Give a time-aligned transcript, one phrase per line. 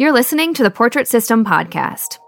[0.00, 2.20] You're listening to the Portrait System podcast.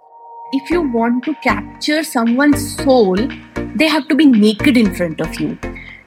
[0.53, 3.17] If you want to capture someone's soul,
[3.77, 5.57] they have to be naked in front of you.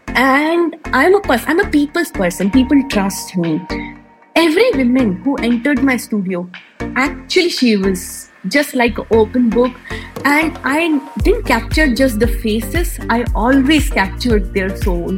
[0.08, 2.52] And I'm a person, I'm a people's person.
[2.52, 3.66] People trust me.
[4.36, 6.50] Every woman who entered my studio,
[6.98, 9.72] actually she was just like an open book.
[10.26, 15.18] And I didn't capture just the faces, I always captured their soul.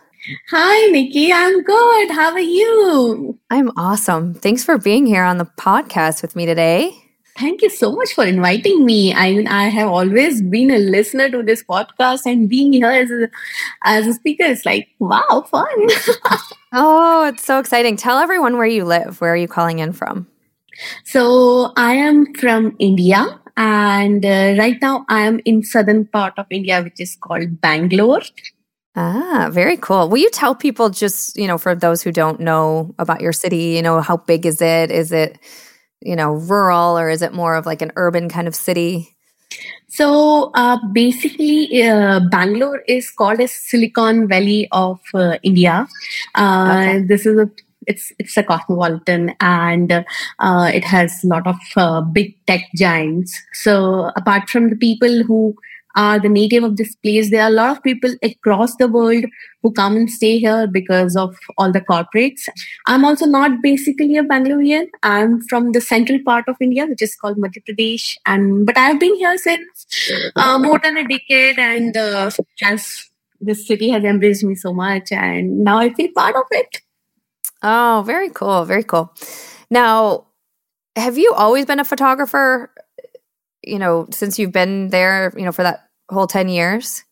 [0.49, 1.33] Hi, Nikki.
[1.33, 2.11] I'm good.
[2.11, 3.39] How are you?
[3.49, 4.35] I'm awesome.
[4.35, 6.93] Thanks for being here on the podcast with me today.
[7.39, 9.15] Thank you so much for inviting me.
[9.15, 13.09] I mean, I have always been a listener to this podcast, and being here as
[13.09, 13.29] a,
[13.83, 15.67] as a speaker is like, wow, fun.
[16.73, 17.95] oh, it's so exciting.
[17.95, 19.21] Tell everyone where you live.
[19.21, 20.27] Where are you calling in from?
[21.03, 26.45] So, I am from India, and uh, right now I am in southern part of
[26.51, 28.21] India, which is called Bangalore.
[28.95, 30.09] Ah, very cool.
[30.09, 33.75] Will you tell people just, you know, for those who don't know about your city,
[33.75, 34.91] you know, how big is it?
[34.91, 35.39] Is it,
[36.01, 39.15] you know, rural or is it more of like an urban kind of city?
[39.87, 45.87] So uh, basically, uh, Bangalore is called a Silicon Valley of uh, India.
[46.35, 47.05] Uh, okay.
[47.05, 47.49] This is a
[47.87, 49.91] it's it's a cosmopolitan and
[50.39, 53.41] uh, it has a lot of uh, big tech giants.
[53.53, 55.55] So apart from the people who
[55.95, 57.31] are the native of this place.
[57.31, 59.25] There are a lot of people across the world
[59.61, 62.47] who come and stay here because of all the corporates.
[62.87, 64.87] I'm also not basically a Bangalorean.
[65.03, 68.17] I'm from the central part of India, which is called Madhya Pradesh.
[68.25, 72.31] And but I've been here since uh, more than a decade, and uh,
[72.63, 73.09] as
[73.39, 76.81] this city has embraced me so much, and now I feel part of it.
[77.63, 79.13] Oh, very cool, very cool.
[79.69, 80.25] Now,
[80.95, 82.70] have you always been a photographer?
[83.63, 87.03] You know, since you've been there, you know, for that whole 10 years?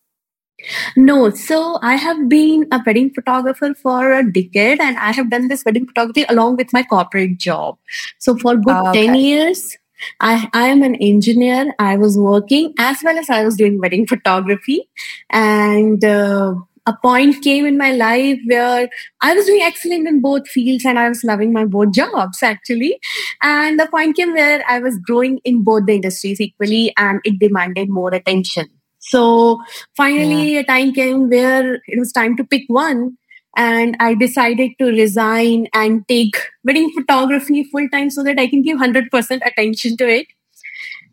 [0.97, 5.47] No, so I have been a wedding photographer for a decade and I have done
[5.47, 7.77] this wedding photography along with my corporate job.
[8.17, 9.07] So for good oh, okay.
[9.07, 9.77] 10 years,
[10.19, 11.73] I, I am an engineer.
[11.79, 14.89] I was working as well as I was doing wedding photography.
[15.29, 16.55] And uh,
[16.89, 18.89] a point came in my life where
[19.21, 22.99] I was doing excellent in both fields and I was loving my both jobs actually.
[23.41, 27.39] And the point came where I was growing in both the industries equally and it
[27.39, 28.67] demanded more attention.
[28.99, 29.61] So
[29.95, 30.61] finally, yeah.
[30.61, 33.17] a time came where it was time to pick one.
[33.55, 38.61] And I decided to resign and take wedding photography full time so that I can
[38.61, 39.09] give 100%
[39.45, 40.27] attention to it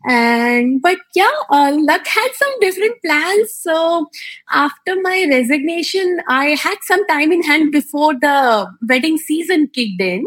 [0.07, 3.53] and but yeah uh, luck had some different plans.
[3.53, 4.07] So
[4.51, 10.25] after my resignation i had some time in hand before the wedding season kicked in.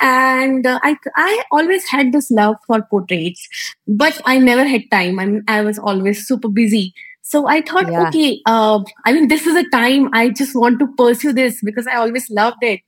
[0.00, 3.48] And uh, i i always had this love for portraits
[3.86, 5.18] but i never had time.
[5.18, 8.08] I mean, i was always super busy so I thought, yeah.
[8.08, 11.86] okay, uh, I mean, this is a time I just want to pursue this because
[11.86, 12.80] I always loved it.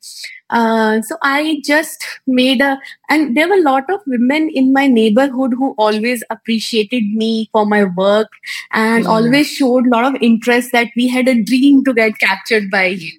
[0.51, 2.79] Uh, so I just made a,
[3.09, 7.65] and there were a lot of women in my neighborhood who always appreciated me for
[7.65, 8.29] my work
[8.73, 9.09] and mm.
[9.09, 12.87] always showed a lot of interest that we had a dream to get captured by
[12.87, 13.13] you.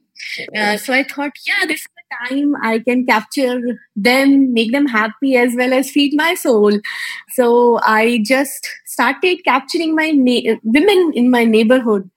[0.56, 1.88] Uh, so I thought, yeah, this
[2.28, 6.80] time I can capture them, make them happy as well as feed my soul.
[7.32, 12.10] So I just started capturing my na- women in my neighborhood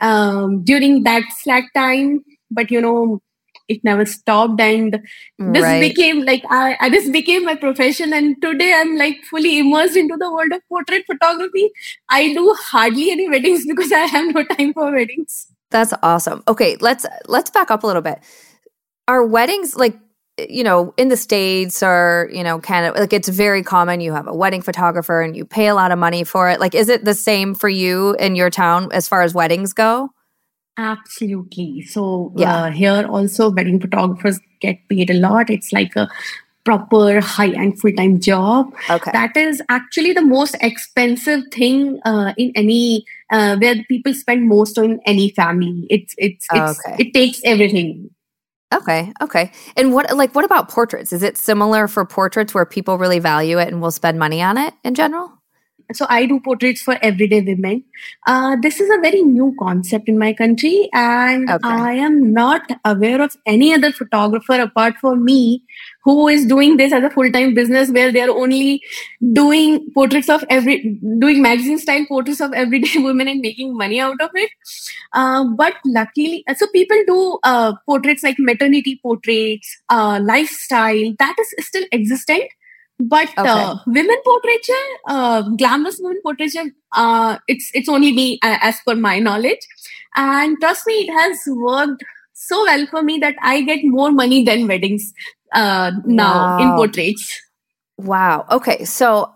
[0.00, 2.24] um, during that slack time.
[2.50, 3.22] But you know,
[3.70, 4.98] it never stopped and
[5.38, 5.80] this right.
[5.80, 10.16] became like I, I this became my profession and today i'm like fully immersed into
[10.16, 11.70] the world of portrait photography
[12.08, 16.76] i do hardly any weddings because i have no time for weddings that's awesome okay
[16.80, 18.20] let's let's back up a little bit
[19.10, 19.98] are weddings like
[20.48, 24.26] you know in the states or you know canada like it's very common you have
[24.26, 27.04] a wedding photographer and you pay a lot of money for it like is it
[27.04, 30.10] the same for you in your town as far as weddings go
[30.80, 31.82] Absolutely.
[31.82, 32.64] So yeah.
[32.64, 35.50] Uh, here also wedding photographers get paid a lot.
[35.50, 36.08] It's like a
[36.64, 38.72] proper high-end full-time job.
[38.88, 39.10] Okay.
[39.12, 44.78] That is actually the most expensive thing uh, in any uh, where people spend most
[44.78, 45.86] on any family.
[45.90, 46.96] It's it's, it's okay.
[46.98, 48.10] it takes everything.
[48.72, 49.50] Okay, okay.
[49.76, 51.12] And what like what about portraits?
[51.12, 54.56] Is it similar for portraits where people really value it and will spend money on
[54.58, 55.40] it in general?
[55.92, 57.82] so i do portraits for everyday women
[58.26, 61.68] uh, this is a very new concept in my country and okay.
[61.68, 65.62] i am not aware of any other photographer apart from me
[66.02, 68.82] who is doing this as a full-time business where they are only
[69.32, 74.20] doing portraits of every doing magazine style portraits of everyday women and making money out
[74.20, 74.50] of it.
[75.12, 81.66] Uh, but luckily so people do uh, portraits like maternity portraits uh, lifestyle that is
[81.66, 82.44] still existent.
[83.02, 83.48] But okay.
[83.48, 88.94] uh, women portraiture, uh, glamorous women portraiture, uh, it's it's only me uh, as per
[88.94, 89.66] my knowledge,
[90.16, 92.04] and trust me, it has worked
[92.34, 95.14] so well for me that I get more money than weddings
[95.52, 96.58] uh, now wow.
[96.58, 97.40] in portraits.
[97.98, 98.46] Wow.
[98.50, 99.32] Okay, so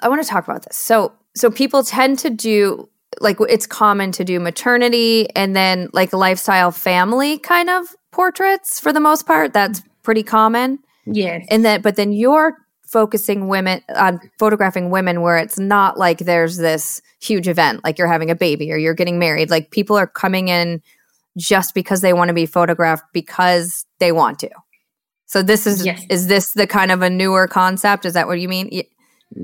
[0.00, 0.76] I want to talk about this.
[0.76, 2.88] So so people tend to do
[3.20, 8.92] like it's common to do maternity and then like lifestyle family kind of portraits for
[8.92, 9.52] the most part.
[9.52, 10.78] That's pretty common.
[11.06, 11.46] Yes.
[11.50, 16.56] And then but then you're focusing women on photographing women where it's not like there's
[16.56, 20.06] this huge event like you're having a baby or you're getting married like people are
[20.06, 20.80] coming in
[21.36, 24.48] just because they want to be photographed because they want to
[25.26, 26.04] so this is yes.
[26.08, 28.04] is this the kind of a newer concept?
[28.04, 28.70] Is that what you mean?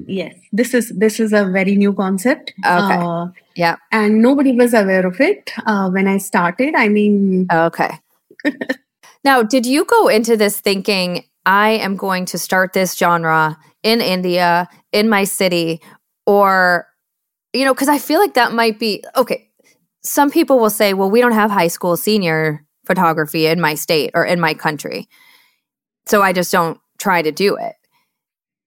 [0.06, 0.34] Yes.
[0.52, 2.52] This is this is a very new concept.
[2.64, 2.96] Okay.
[2.96, 3.26] Uh,
[3.56, 3.76] yeah.
[3.90, 6.74] and nobody was aware of it uh, when i started.
[6.74, 7.90] I mean okay.
[9.24, 14.00] Now did you go into this thinking I am going to start this genre in
[14.00, 15.80] India, in my city,
[16.26, 16.86] or,
[17.52, 19.48] you know, because I feel like that might be okay.
[20.02, 24.10] Some people will say, well, we don't have high school senior photography in my state
[24.14, 25.08] or in my country.
[26.06, 27.74] So I just don't try to do it.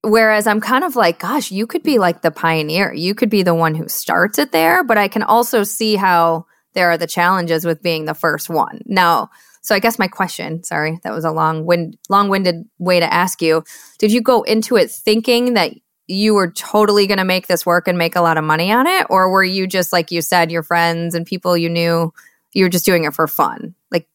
[0.04, 2.94] Whereas I'm kind of like, gosh, you could be like the pioneer.
[2.94, 6.46] You could be the one who starts it there, but I can also see how
[6.76, 8.82] there are the challenges with being the first one.
[8.86, 9.32] Now,
[9.64, 13.42] so I guess my question, sorry, that was a long wind long-winded way to ask
[13.42, 13.64] you.
[13.98, 15.72] Did you go into it thinking that
[16.06, 18.86] you were totally going to make this work and make a lot of money on
[18.86, 22.14] it or were you just like you said your friends and people you knew
[22.54, 23.74] you were just doing it for fun?
[23.90, 24.08] Like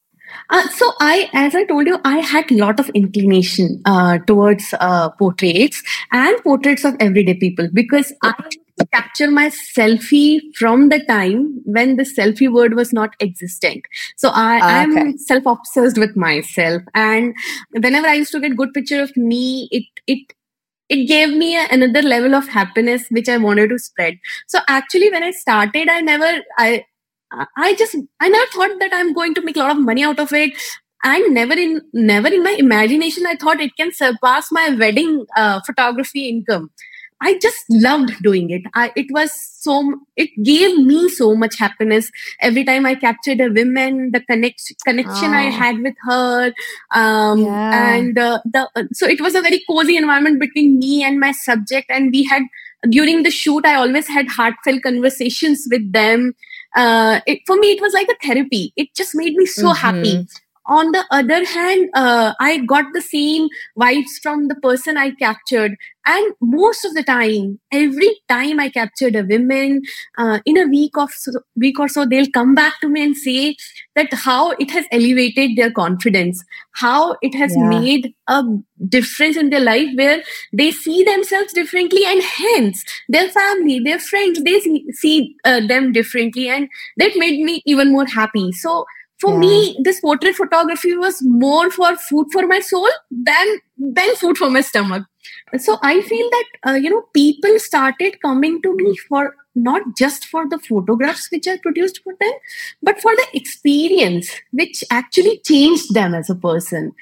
[0.51, 4.75] uh, so I, as I told you, I had a lot of inclination uh, towards
[4.81, 5.83] uh, portraits
[6.13, 8.35] and portraits of everyday people because I
[8.93, 13.85] capture my selfie from the time when the selfie word was not existent.
[14.17, 15.17] So I am okay.
[15.17, 17.35] self obsessed with myself, and
[17.71, 20.33] whenever I used to get good picture of me, it it
[20.89, 24.19] it gave me another level of happiness which I wanted to spread.
[24.49, 26.85] So actually, when I started, I never I
[27.57, 30.19] I just I never thought that I'm going to make a lot of money out
[30.19, 30.53] of it
[31.03, 35.59] and never in never in my imagination i thought it can surpass my wedding uh,
[35.65, 36.71] photography income
[37.23, 38.63] I just loved doing it.
[38.75, 43.51] I, it was so, it gave me so much happiness every time I captured a
[43.51, 45.37] woman, the connect, connection oh.
[45.37, 46.53] I had with her.
[46.93, 47.95] Um, yeah.
[47.95, 51.91] and, uh, the, so it was a very cozy environment between me and my subject.
[51.91, 52.43] And we had,
[52.89, 56.35] during the shoot, I always had heartfelt conversations with them.
[56.77, 58.73] Uh, it, for me, it was like a therapy.
[58.77, 59.75] It just made me so mm-hmm.
[59.75, 60.27] happy
[60.71, 63.49] on the other hand uh, i got the same
[63.79, 69.17] vibes from the person i captured and most of the time every time i captured
[69.17, 69.83] a woman
[70.17, 73.17] uh, in a week of so, week or so they'll come back to me and
[73.17, 73.57] say
[73.97, 76.45] that how it has elevated their confidence
[76.85, 77.69] how it has yeah.
[77.69, 78.43] made a
[78.89, 80.23] difference in their life where
[80.53, 85.93] they see themselves differently and hence their family their friends they see, see uh, them
[85.93, 88.87] differently and that made me even more happy so
[89.21, 89.39] for yeah.
[89.39, 94.51] me this portrait photography was more for food for my soul than than food for
[94.51, 95.05] my stomach
[95.59, 100.27] so i feel that uh, you know people started coming to me for not just
[100.27, 102.33] for the photographs which I produced for them,
[102.83, 106.93] but for the experience which actually changed them as a person.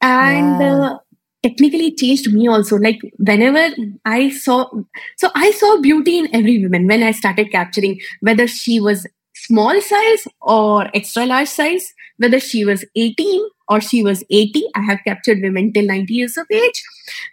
[0.00, 0.80] And yeah.
[0.80, 0.98] uh,
[1.42, 2.76] technically changed me also.
[2.76, 4.70] Like whenever I saw,
[5.16, 9.06] so I saw beauty in every woman when I started capturing, whether she was
[9.46, 14.64] small size or extra large size, whether she was 18 or she was 80.
[14.74, 16.82] I have captured women till 90 years of age.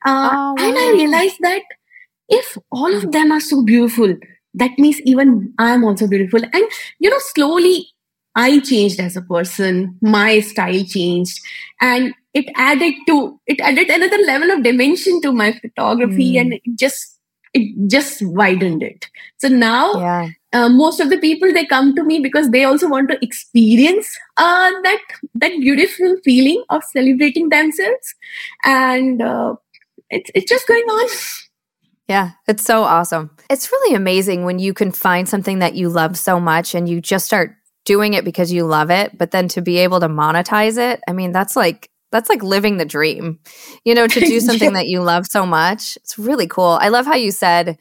[0.05, 0.55] Uh, oh, wow.
[0.59, 1.63] And I realized that
[2.29, 4.15] if all of them are so beautiful,
[4.53, 6.41] that means even I'm also beautiful.
[6.41, 6.63] And,
[6.99, 7.87] you know, slowly
[8.35, 11.39] I changed as a person, my style changed,
[11.81, 16.41] and it added to, it added another level of dimension to my photography mm.
[16.41, 17.19] and it just,
[17.53, 19.07] it just widened it.
[19.37, 20.29] So now, yeah.
[20.53, 24.07] Uh, most of the people they come to me because they also want to experience
[24.37, 24.99] uh, that
[25.35, 28.15] that beautiful feeling of celebrating themselves,
[28.63, 29.55] and uh,
[30.09, 31.09] it's it's just going on.
[32.07, 33.31] Yeah, it's so awesome.
[33.49, 36.99] It's really amazing when you can find something that you love so much and you
[37.01, 37.55] just start
[37.85, 41.13] doing it because you love it, but then to be able to monetize it, I
[41.13, 43.39] mean, that's like that's like living the dream.
[43.85, 44.79] You know, to do something yeah.
[44.79, 45.97] that you love so much.
[45.97, 46.77] It's really cool.
[46.79, 47.77] I love how you said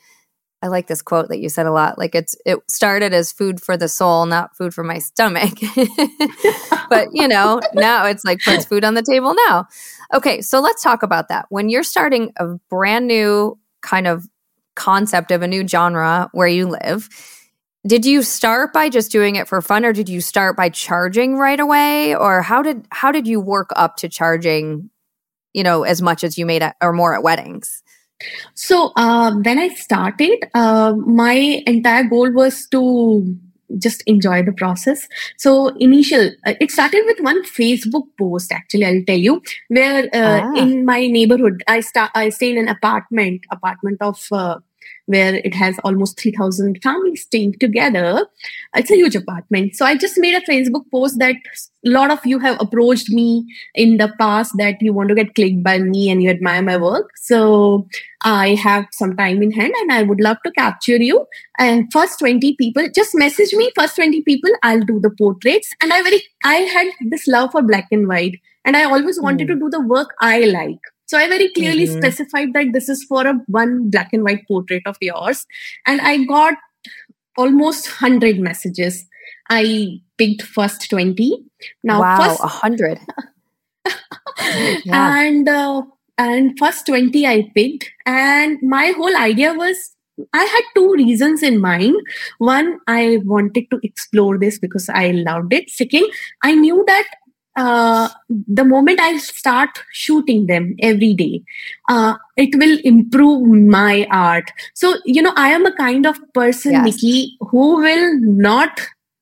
[0.63, 1.99] I like this quote that you said a lot.
[1.99, 5.53] Like it's it started as food for the soul, not food for my stomach.
[6.89, 9.67] but you know, now it's like puts food on the table now.
[10.15, 11.47] Okay, so let's talk about that.
[11.49, 14.29] When you're starting a brand new kind of
[14.75, 17.09] concept of a new genre where you live.
[17.87, 21.37] Did you start by just doing it for fun or did you start by charging
[21.37, 24.89] right away or how did how did you work up to charging
[25.53, 27.83] you know as much as you made at, or more at weddings?
[28.55, 33.37] So uh, when I started, uh, my entire goal was to
[33.79, 39.05] just enjoy the process so initial uh, it started with one facebook post actually i'll
[39.07, 40.55] tell you where uh, ah.
[40.55, 44.59] in my neighborhood i start i stay in an apartment apartment of uh,
[45.07, 48.27] where it has almost 3000 families staying together.
[48.75, 49.77] It's a huge apartment.
[49.77, 51.37] So i just made a facebook post that
[51.85, 53.45] a lot of you have approached me
[53.75, 56.77] in the past that you want to get clicked by me and you admire my
[56.77, 57.11] work.
[57.17, 57.87] So
[58.23, 61.27] i have some time in hand and i would love to capture you.
[61.59, 65.75] And first 20 people just message me first 20 people i'll do the portraits.
[65.81, 68.41] And i very i had this love for black and white.
[68.65, 69.55] And i always wanted mm.
[69.55, 71.99] to do the work i like so I very clearly mm-hmm.
[71.99, 75.47] specified that this is for a one black and white portrait of yours.
[75.87, 76.55] And I got
[77.37, 79.07] almost 100 messages.
[79.51, 81.37] I picked first 20.
[81.83, 82.99] Now, wow, first, 100.
[84.85, 85.21] yeah.
[85.21, 85.83] And uh,
[86.19, 87.91] and first 20 I picked.
[88.07, 89.95] And my whole idea was
[90.33, 91.97] I had two reasons in mind.
[92.39, 95.71] One, I wanted to explore this because I loved it.
[95.71, 96.07] Second,
[96.43, 97.09] I knew that
[97.57, 101.43] uh, the moment I start shooting them every day,
[101.89, 104.51] uh, it will improve my art.
[104.75, 106.85] So, you know, I am a kind of person, yes.
[106.85, 108.81] Nikki, who will not.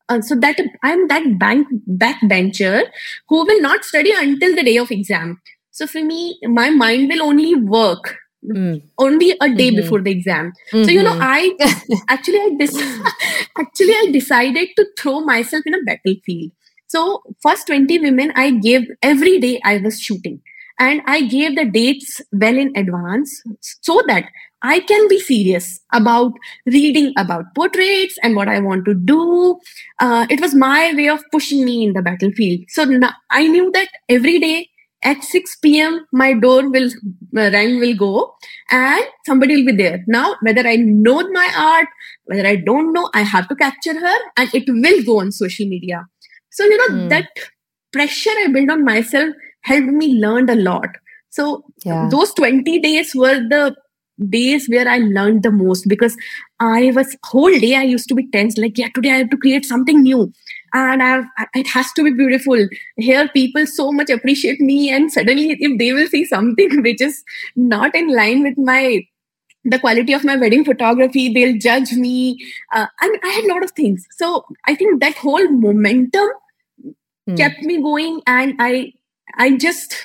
[0.09, 2.83] Uh, so that I'm that bank backbencher
[3.29, 5.41] who will not study until the day of exam.
[5.71, 8.81] So for me, my mind will only work Mm.
[8.97, 9.77] only a day mm-hmm.
[9.77, 10.85] before the exam mm-hmm.
[10.85, 11.23] so you know mm-hmm.
[11.23, 11.55] i
[12.09, 13.03] actually i dis-
[13.59, 16.51] actually i decided to throw myself in a battlefield
[16.95, 20.41] so first 20 women I gave every day I was shooting
[20.79, 23.43] and I gave the dates well in advance
[23.83, 24.25] so that
[24.63, 26.33] I can be serious about
[26.67, 29.59] reading about portraits and what I want to do.
[29.99, 32.61] Uh, it was my way of pushing me in the battlefield.
[32.69, 34.69] So now I knew that every day
[35.03, 36.07] at 6 p.m.
[36.13, 36.91] my door will
[37.37, 38.35] uh, ring will go
[38.71, 40.05] and somebody will be there.
[40.07, 41.89] Now, whether I know my art,
[42.25, 45.67] whether I don't know, I have to capture her and it will go on social
[45.67, 46.05] media.
[46.51, 47.09] So, you know, mm.
[47.11, 47.29] that
[47.93, 50.89] pressure I built on myself helped me learn a lot.
[51.31, 52.09] So, yeah.
[52.11, 53.77] those 20 days were the
[54.29, 56.17] days where I learned the most because
[56.59, 59.37] I was whole day I used to be tense, like, yeah, today I have to
[59.37, 60.33] create something new.
[60.73, 62.69] And I have, it has to be beautiful.
[62.97, 67.25] Here, people so much appreciate me, and suddenly, if they will see something which is
[67.57, 69.05] not in line with my
[69.65, 72.39] the quality of my wedding photography they'll judge me
[72.73, 76.29] uh, I, I had a lot of things so i think that whole momentum
[77.29, 77.37] mm.
[77.37, 78.93] kept me going and i
[79.37, 79.97] i just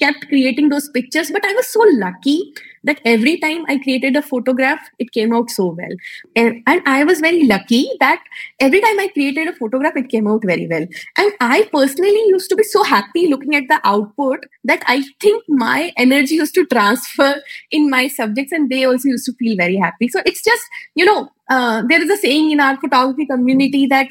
[0.00, 2.54] kept creating those pictures but i was so lucky
[2.84, 5.96] that every time I created a photograph, it came out so well.
[6.36, 8.22] And, and I was very lucky that
[8.60, 10.86] every time I created a photograph, it came out very well.
[11.16, 15.44] And I personally used to be so happy looking at the output that I think
[15.48, 19.76] my energy used to transfer in my subjects and they also used to feel very
[19.76, 20.08] happy.
[20.08, 20.62] So it's just,
[20.94, 24.08] you know, uh, there is a saying in our photography community that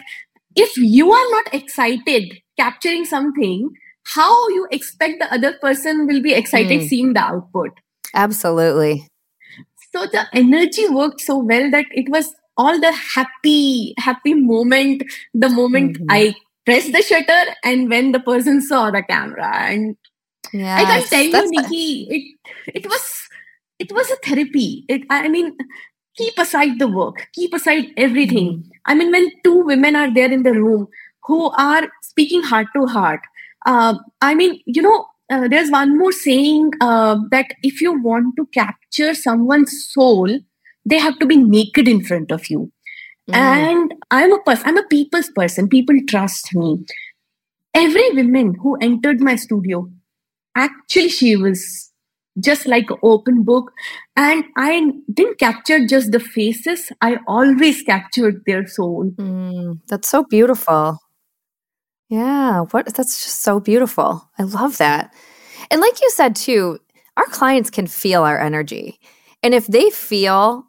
[0.56, 3.72] if you are not excited capturing something,
[4.06, 6.88] how you expect the other person will be excited mm.
[6.88, 7.72] seeing the output
[8.14, 9.08] Absolutely.
[9.92, 15.04] So the energy worked so well that it was all the happy happy moment
[15.34, 16.12] the moment mm-hmm.
[16.12, 19.98] i pressed the shutter and when the person saw the camera and
[20.52, 23.30] yes, i can tell you nikki it it was
[23.80, 25.56] it was a therapy it i mean
[26.16, 28.70] keep aside the work keep aside everything mm-hmm.
[28.86, 30.88] i mean when two women are there in the room
[31.24, 33.22] who are speaking heart to heart
[33.66, 38.36] uh, i mean you know uh, there's one more saying uh, that if you want
[38.38, 40.40] to capture someone's soul
[40.86, 42.72] they have to be naked in front of you.
[43.32, 43.36] Mm.
[43.36, 45.70] and i'm a person i'm a people's person.
[45.70, 46.86] People trust me.
[47.74, 49.90] Every woman who entered my studio
[50.56, 51.62] actually she was
[52.48, 53.72] just like an open book.
[54.18, 56.92] And i didn't capture just the faces.
[57.02, 59.12] I always captured their soul.
[59.16, 61.00] Mm, that's so beautiful
[62.14, 64.30] yeah what that's just so beautiful.
[64.38, 65.12] I love that.
[65.72, 66.80] And like you said too
[67.18, 69.00] our clients can feel our energy.
[69.42, 70.66] And if they feel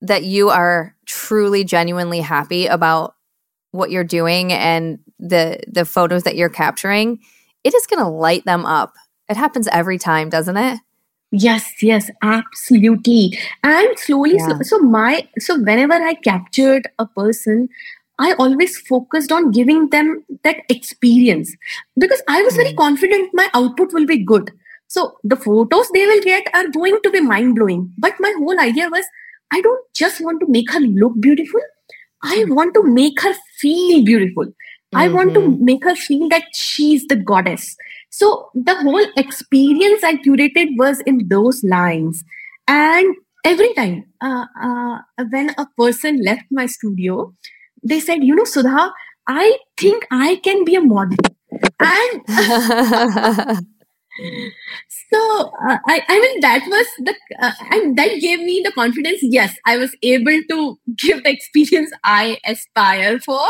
[0.00, 3.14] that you are truly genuinely happy about
[3.70, 7.20] what you're doing and the the photos that you're capturing
[7.62, 8.92] it is going to light them up.
[9.28, 10.80] It happens every time doesn't it?
[11.30, 13.38] Yes yes absolutely.
[13.62, 14.48] And slowly yeah.
[14.48, 17.68] so, so my so whenever i captured a person
[18.26, 20.12] i always focused on giving them
[20.48, 21.54] that experience
[22.04, 22.82] because i was very hmm.
[22.84, 24.52] confident my output will be good
[24.96, 28.64] so the photos they will get are going to be mind blowing but my whole
[28.68, 29.12] idea was
[29.52, 31.60] I don't just want to make her look beautiful.
[32.22, 32.54] I hmm.
[32.54, 34.46] want to make her feel beautiful.
[34.46, 34.96] Mm-hmm.
[34.96, 35.64] I want to mm-hmm.
[35.64, 37.76] make her feel that she's the goddess.
[38.10, 42.24] So the whole experience I curated was in those lines.
[42.68, 43.14] And
[43.44, 44.98] every time uh, uh,
[45.30, 47.34] when a person left my studio,
[47.82, 48.92] they said, you know, Sudha,
[49.26, 51.16] I think I can be a model.
[51.80, 52.22] And
[55.12, 59.20] so uh, I, I mean that was the uh, and that gave me the confidence
[59.22, 63.40] yes i was able to give the experience i aspire for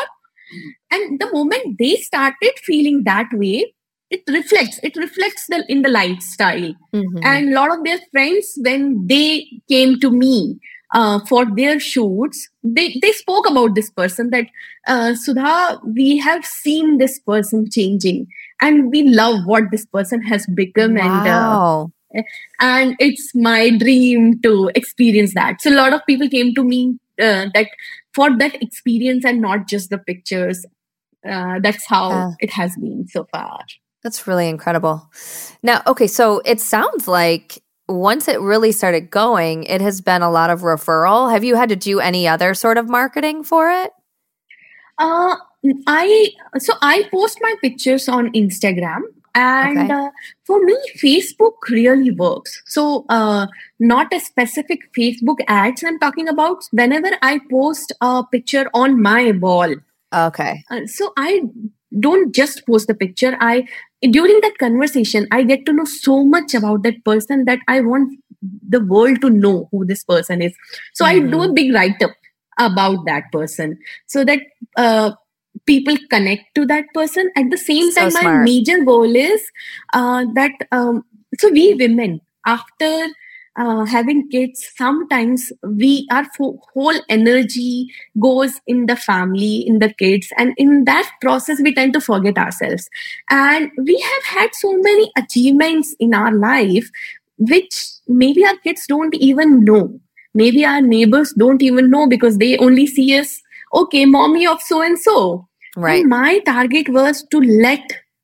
[0.91, 3.75] and the moment they started feeling that way
[4.11, 7.19] it reflects it reflects the, in the lifestyle mm-hmm.
[7.25, 10.59] and a lot of their friends when they came to me
[10.93, 14.47] uh, for their shoots they they spoke about this person that
[14.87, 18.27] uh, sudha we have seen this person changing
[18.61, 21.03] and we love what this person has become wow.
[21.05, 21.87] and uh,
[22.61, 25.61] and it's my dream to experience that.
[25.61, 27.69] So a lot of people came to me uh, that
[28.15, 30.65] for that experience and not just the pictures
[31.29, 33.61] uh, that's how uh, it has been so far.
[34.03, 35.09] That's really incredible.
[35.63, 40.31] Now okay so it sounds like once it really started going it has been a
[40.31, 41.31] lot of referral.
[41.31, 43.93] Have you had to do any other sort of marketing for it?
[44.99, 45.37] Uh
[45.87, 49.03] I so I post my pictures on Instagram
[49.35, 49.93] and okay.
[49.93, 50.11] uh,
[50.45, 52.63] for me facebook really works.
[52.67, 53.47] So uh,
[53.79, 56.65] not a specific facebook ads i'm talking about.
[56.71, 59.75] Whenever i post a picture on my wall
[60.15, 60.65] okay.
[60.71, 61.43] uh, so i
[62.01, 63.65] don't just post the picture i
[64.11, 68.19] during that conversation i get to know so much about that person that i want
[68.69, 70.53] the world to know who this person is
[70.93, 71.27] so mm-hmm.
[71.27, 71.55] i do a mm-hmm.
[71.55, 72.11] big write up
[72.59, 74.41] about that person so that
[74.77, 75.13] uh,
[75.67, 78.25] people connect to that person at the same so time smart.
[78.25, 79.43] my major goal is
[79.95, 81.05] uh, that um,
[81.39, 83.07] so we women after
[83.57, 87.87] uh, having kids sometimes we our fo- whole energy
[88.19, 92.39] goes in the family in the kids and in that process we tend to forget
[92.39, 92.89] ourselves
[93.31, 96.89] and we have had so many achievements in our life
[97.39, 100.01] which maybe our kids don't even know
[100.35, 103.43] maybe our neighbors don't even know because they only see us
[103.75, 105.49] okay, mommy of so and so.
[105.77, 106.01] Right.
[106.01, 107.81] And my target was to let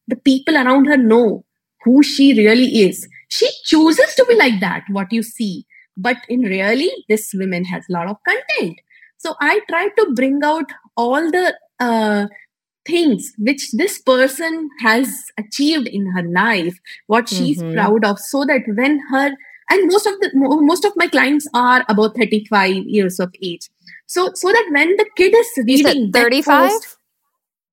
[0.07, 1.45] the people around her know
[1.85, 3.09] who she really is.
[3.29, 5.67] She chooses to be like that, what you see.
[5.97, 8.79] But in really, this woman has a lot of content.
[9.17, 12.27] So I try to bring out all the uh,
[12.87, 17.75] things which this person has achieved in her life, what she's mm-hmm.
[17.75, 19.33] proud of, so that when her
[19.71, 23.69] and most of the most of my clients are about 35 years of age
[24.07, 26.71] so so that when the kid is reading 35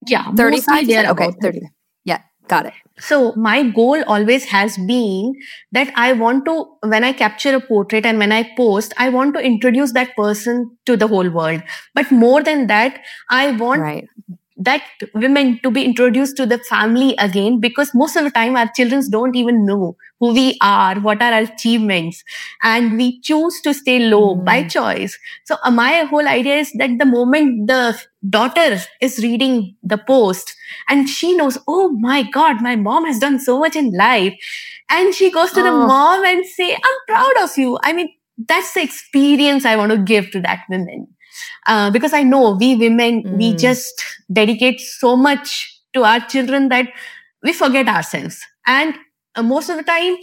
[0.08, 1.62] yeah 35 yeah okay 30
[2.04, 5.34] yeah got it so my goal always has been
[5.72, 6.56] that i want to
[6.94, 10.78] when i capture a portrait and when i post i want to introduce that person
[10.86, 11.62] to the whole world.
[11.94, 14.08] But more than that i want right
[14.58, 18.70] that women to be introduced to the family again because most of the time our
[18.74, 22.24] children don't even know who we are what are our achievements
[22.64, 24.46] and we choose to stay low mm.
[24.46, 29.76] by choice so uh, my whole idea is that the moment the daughter is reading
[29.84, 30.56] the post
[30.88, 34.34] and she knows oh my god my mom has done so much in life
[34.90, 35.64] and she goes to oh.
[35.64, 39.92] the mom and say i'm proud of you i mean that's the experience i want
[39.92, 41.08] to give to that woman
[41.66, 43.38] uh, because I know we women, mm.
[43.38, 46.88] we just dedicate so much to our children that
[47.44, 48.42] we forget ourselves.
[48.66, 48.96] And
[49.36, 50.18] uh, most of the time,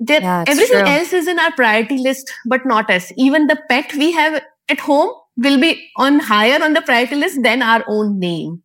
[0.00, 0.88] there, yeah, everything true.
[0.88, 3.12] else is in our priority list, but not us.
[3.16, 7.42] Even the pet we have at home will be on higher on the priority list
[7.42, 8.62] than our own name.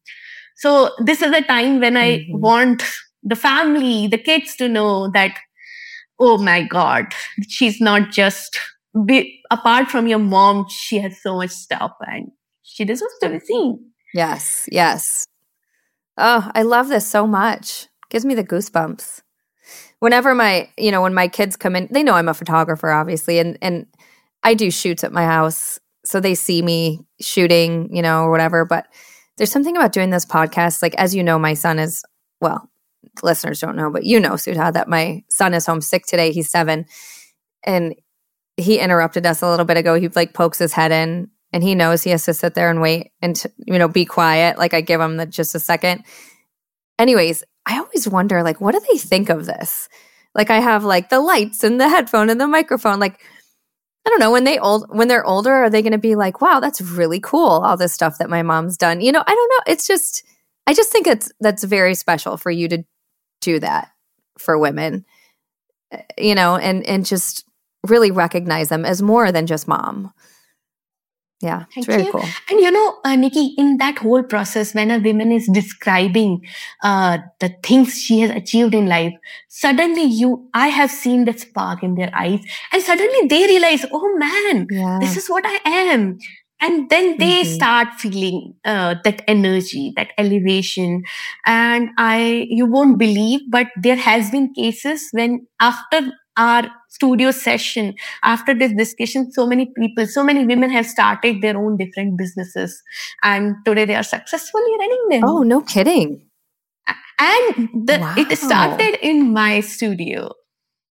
[0.58, 2.40] So this is a time when I mm-hmm.
[2.40, 2.84] want
[3.24, 5.38] the family, the kids to know that,
[6.20, 7.14] oh my God,
[7.48, 8.60] she's not just
[9.06, 12.32] be, apart from your mom, she has so much stuff and
[12.64, 13.92] she deserves to be seen.
[14.14, 15.26] Yes, yes.
[16.18, 17.88] Oh, I love this so much.
[18.10, 19.22] Gives me the goosebumps.
[20.00, 23.40] Whenever my, you know, when my kids come in, they know I'm a photographer, obviously,
[23.40, 23.86] and and
[24.44, 28.66] I do shoots at my house, so they see me shooting, you know, or whatever.
[28.66, 28.88] But
[29.38, 30.82] there's something about doing this podcast.
[30.82, 32.04] Like, as you know, my son is
[32.42, 32.70] well,
[33.22, 36.32] listeners don't know, but you know, Sudha, that my son is homesick today.
[36.32, 36.86] He's seven,
[37.64, 37.96] and
[38.60, 39.96] he interrupted us a little bit ago.
[39.96, 42.82] He like pokes his head in and he knows he has to sit there and
[42.82, 44.58] wait and to, you know be quiet.
[44.58, 46.04] Like i give him the, just a second.
[46.98, 49.90] Anyways i always wonder like what do they think of this?
[50.36, 53.00] Like i have like the lights and the headphone and the microphone.
[53.00, 53.20] Like
[54.06, 56.42] i don't know when they old when they're older are they going to be like
[56.42, 59.02] wow that's really cool all this stuff that my mom's done.
[59.02, 59.74] You know i don't know.
[59.74, 60.24] It's just
[60.68, 62.84] i just think it's that's very special for you to
[63.42, 63.90] do that
[64.38, 65.06] for women.
[65.92, 67.46] Eh, you know and and just
[67.88, 70.14] really recognize them as more than just mom
[71.42, 72.12] yeah, it's very you.
[72.12, 72.26] cool.
[72.50, 76.46] And you know, uh, Nikki, in that whole process, when a woman is describing
[76.84, 79.14] uh, the things she has achieved in life,
[79.48, 82.42] suddenly you, I have seen that spark in their eyes,
[82.74, 84.98] and suddenly they realize, oh man, yeah.
[85.00, 86.18] this is what I am.
[86.62, 87.54] And then they mm-hmm.
[87.54, 91.04] start feeling uh, that energy, that elevation.
[91.46, 97.96] And I, you won't believe, but there has been cases when after our studio session.
[98.24, 102.82] After this discussion so many people so many women have started their own different businesses.
[103.24, 105.24] And today they are successfully running them.
[105.26, 106.26] Oh no kidding.
[107.22, 108.16] And the, wow.
[108.18, 110.32] it started in my studio.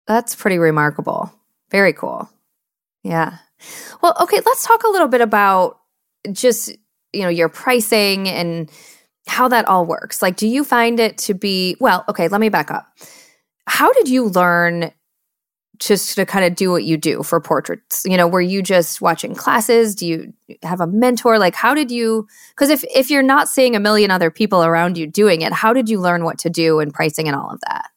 [0.06, 1.32] That's pretty remarkable.
[1.72, 2.30] Very cool.
[3.04, 3.38] Yeah.
[4.02, 5.80] Well okay let's talk a little bit about
[6.32, 6.76] just
[7.14, 8.70] you know your pricing and
[9.28, 10.22] how that all works.
[10.22, 12.88] Like do you find it to be well okay let me back up.
[13.68, 14.92] How did you learn
[15.80, 19.02] just to kind of do what you do for portraits you know were you just
[19.02, 19.96] watching classes?
[19.96, 21.40] Do you have a mentor?
[21.40, 24.98] Like how did you because if if you're not seeing a million other people around
[24.98, 27.60] you doing it how did you learn what to do and pricing and all of
[27.62, 27.90] that?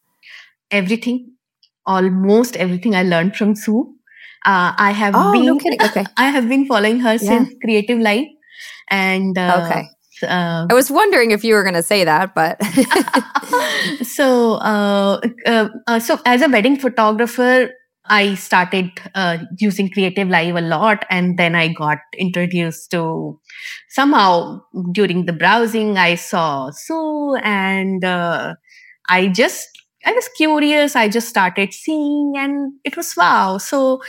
[0.70, 1.32] Everything
[1.84, 3.94] almost everything i learned from sue.
[4.46, 5.82] Uh, i have oh, been no kidding.
[5.82, 6.04] okay.
[6.16, 7.18] I have been following her yeah.
[7.18, 8.26] since Creative Live
[8.88, 9.88] and uh, okay
[10.22, 12.62] uh, I was wondering if you were going to say that, but
[14.06, 17.70] so uh, uh, uh, so as a wedding photographer,
[18.06, 23.38] I started uh, using Creative Live a lot, and then I got introduced to
[23.88, 24.60] somehow
[24.92, 25.98] during the browsing.
[25.98, 28.54] I saw Sue, and uh,
[29.08, 29.68] I just
[30.04, 30.96] I was curious.
[30.96, 33.58] I just started seeing, and it was wow.
[33.58, 34.00] So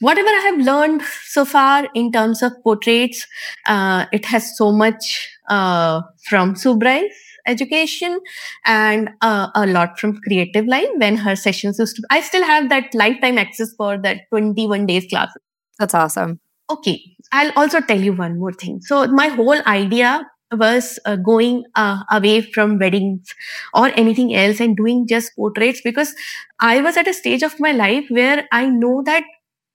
[0.00, 3.26] whatever I have learned so far in terms of portraits,
[3.66, 7.12] uh, it has so much uh, from Sue Bryce's
[7.46, 8.20] education
[8.66, 12.02] and uh, a lot from Creative Live when her sessions used to.
[12.10, 15.32] I still have that lifetime access for that 21 days class.
[15.78, 16.40] That's awesome.
[16.70, 18.80] Okay, I'll also tell you one more thing.
[18.80, 23.34] So my whole idea was uh, going uh, away from weddings
[23.74, 26.14] or anything else and doing just portraits because
[26.58, 29.24] I was at a stage of my life where I know that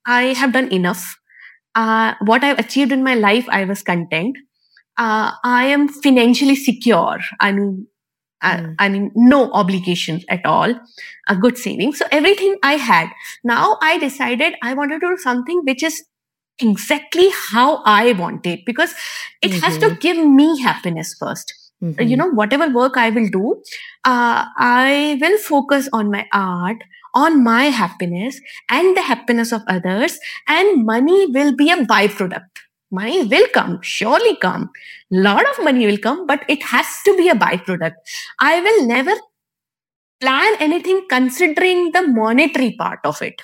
[0.06, 1.18] I have done enough.
[1.74, 4.36] Uh, what I've achieved in my life, I was content.
[4.98, 7.20] Uh, I am financially secure.
[7.40, 7.86] I mean,
[8.42, 8.74] mm.
[8.78, 10.74] I, I, mean, no obligations at all,
[11.28, 11.94] a good saving.
[11.94, 13.08] So everything I had.
[13.44, 16.02] Now I decided I wanted to do something which is
[16.58, 18.94] exactly how I want it because
[19.42, 19.60] it mm-hmm.
[19.60, 19.98] has to mm-hmm.
[19.98, 22.02] give me happiness 1st mm-hmm.
[22.02, 23.62] You know, whatever work I will do,
[24.04, 26.78] uh, I will focus on my art
[27.14, 28.38] on my happiness
[28.70, 32.65] and the happiness of others and money will be a byproduct
[32.98, 34.68] money will come surely come
[35.28, 38.16] lot of money will come but it has to be a byproduct
[38.50, 39.16] i will never
[40.20, 43.42] plan anything considering the monetary part of it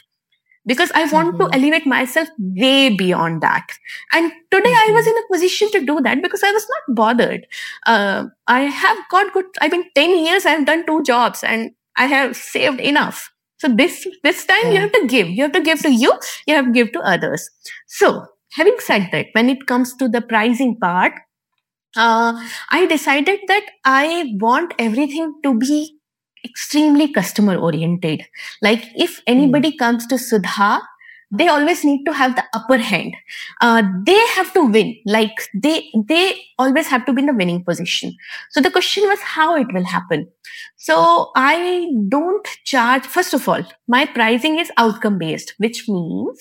[0.67, 1.51] because I want mm-hmm.
[1.51, 3.67] to elevate myself way beyond that.
[4.12, 4.91] And today mm-hmm.
[4.91, 5.17] I was mm-hmm.
[5.17, 7.47] in a position to do that because I was not bothered.
[7.87, 12.07] Uh, I have got good, I mean, 10 years I've done two jobs and I
[12.07, 13.31] have saved enough.
[13.59, 14.71] So this this time yeah.
[14.73, 15.29] you have to give.
[15.29, 16.12] You have to give to you.
[16.49, 17.49] You have to give to others.
[17.87, 21.12] So having said that, when it comes to the pricing part,
[21.97, 25.99] uh, I decided that I want everything to be
[26.45, 28.25] extremely customer oriented.
[28.61, 29.79] Like if anybody mm.
[29.79, 30.81] comes to Sudha,
[31.33, 33.14] they always need to have the upper hand.
[33.61, 34.97] Uh, they have to win.
[35.07, 38.14] Like they, they always have to be in the winning position.
[38.51, 40.29] So the question was how it will happen.
[40.77, 43.05] So I don't charge.
[43.07, 46.38] First of all, my pricing is outcome based, which means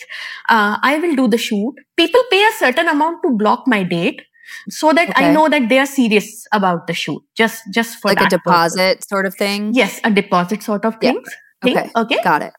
[0.49, 1.75] uh, I will do the shoot.
[1.95, 4.23] People pay a certain amount to block my date
[4.69, 5.27] so that okay.
[5.27, 7.23] I know that they are serious about the shoot.
[7.35, 9.07] Just just for like a deposit purpose.
[9.07, 9.73] sort of thing.
[9.73, 11.23] Yes, a deposit sort of thing.
[11.63, 11.89] Okay.
[11.95, 12.17] Okay.
[12.23, 12.53] Got it.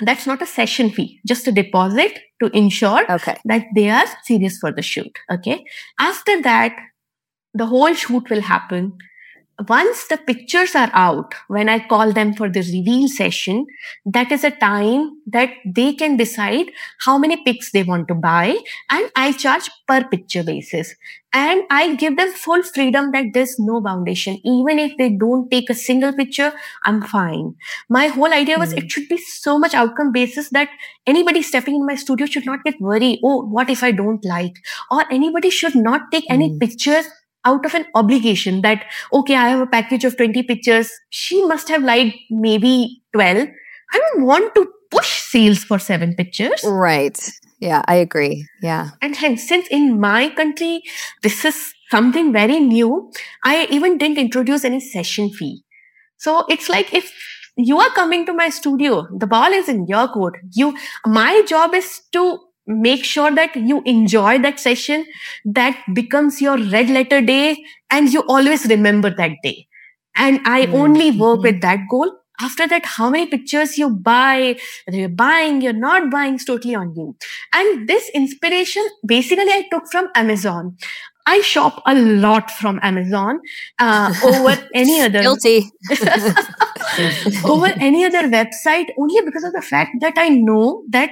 [0.00, 3.36] That's not a session fee, just a deposit to ensure okay.
[3.44, 5.18] that they are serious for the shoot.
[5.30, 5.64] Okay.
[5.98, 6.76] After that,
[7.54, 8.96] the whole shoot will happen
[9.68, 13.66] once the pictures are out, when I call them for the reveal session,
[14.06, 16.70] that is a time that they can decide
[17.00, 18.56] how many pics they want to buy.
[18.90, 20.94] And I charge per picture basis.
[21.32, 24.40] And I give them full freedom that there's no foundation.
[24.44, 26.52] Even if they don't take a single picture,
[26.84, 27.54] I'm fine.
[27.88, 28.78] My whole idea was mm.
[28.78, 30.68] it should be so much outcome basis that
[31.06, 33.20] anybody stepping in my studio should not get worried.
[33.22, 34.56] Oh, what if I don't like?
[34.90, 36.32] Or anybody should not take mm.
[36.34, 37.06] any pictures
[37.44, 40.90] out of an obligation that, okay, I have a package of 20 pictures.
[41.10, 43.48] She must have liked maybe 12.
[43.92, 46.62] I don't want to push sales for seven pictures.
[46.64, 47.18] Right.
[47.60, 48.46] Yeah, I agree.
[48.62, 48.90] Yeah.
[49.02, 50.82] And hence, since in my country,
[51.22, 53.12] this is something very new,
[53.44, 55.64] I even didn't introduce any session fee.
[56.16, 57.12] So it's like if
[57.56, 60.38] you are coming to my studio, the ball is in your court.
[60.52, 60.76] You,
[61.06, 62.38] my job is to
[62.70, 65.04] make sure that you enjoy that session
[65.44, 67.56] that becomes your red letter day
[67.90, 69.66] and you always remember that day.
[70.16, 70.74] And i mm-hmm.
[70.74, 72.16] only work with that goal.
[72.42, 74.56] After that how many pictures you buy
[74.86, 77.16] whether you're buying you're not buying is totally on you.
[77.52, 80.76] And this inspiration basically i took from amazon.
[81.26, 83.40] I shop a lot from Amazon
[83.78, 85.70] uh, over any other guilty.
[87.44, 91.10] over any other website only because of the fact that I know that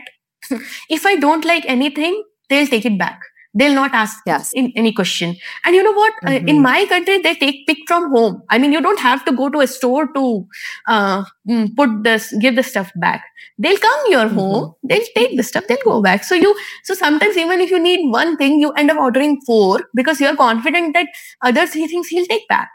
[0.90, 3.20] if I don't like anything, they'll take it back.
[3.54, 4.52] They'll not ask yes.
[4.52, 5.34] in any question.
[5.64, 6.12] And you know what?
[6.22, 6.28] Mm-hmm.
[6.28, 6.62] Uh, in mm-hmm.
[6.62, 8.42] my country, they take pick from home.
[8.50, 10.46] I mean, you don't have to go to a store to
[10.87, 13.24] uh, mm, put this, give the stuff back.
[13.58, 14.38] They'll come your mm-hmm.
[14.38, 14.74] home.
[14.84, 15.64] They'll take the stuff.
[15.66, 16.24] They'll go back.
[16.24, 19.80] So you, so sometimes even if you need one thing, you end up ordering four
[19.94, 21.08] because you're confident that
[21.40, 22.70] other three things he'll take back.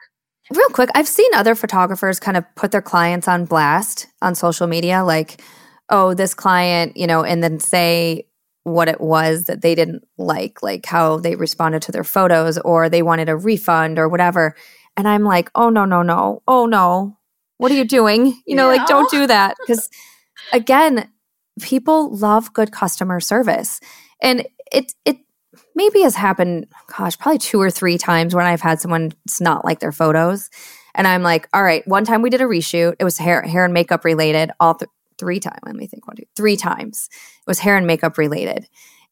[0.52, 4.68] Real quick, I've seen other photographers kind of put their clients on blast on social
[4.68, 5.40] media, like
[5.90, 8.28] oh, this client, you know, and then say
[8.64, 12.90] what it was that they didn't like, like how they responded to their photos or
[12.90, 14.56] they wanted a refund or whatever.
[14.96, 16.42] And I'm like, oh, no, no, no.
[16.48, 17.18] Oh, no.
[17.58, 18.42] What are you doing?
[18.46, 18.78] You know, yeah.
[18.78, 19.56] like, don't do that.
[19.60, 19.90] Because
[20.54, 21.10] again,
[21.62, 23.80] people love good customer service.
[24.22, 25.18] And it, it,
[25.76, 26.68] maybe has happened,
[26.98, 30.50] gosh, probably two or three times when I've had someone it's not like their photos.
[30.96, 32.96] And I'm like, all right, one time we did a reshoot.
[33.00, 34.52] It was hair, hair and makeup related.
[34.60, 34.90] All th-
[35.24, 35.60] three times.
[35.66, 36.06] Let me think.
[36.06, 37.10] One, two, three times.
[37.12, 38.68] It was hair and makeup related.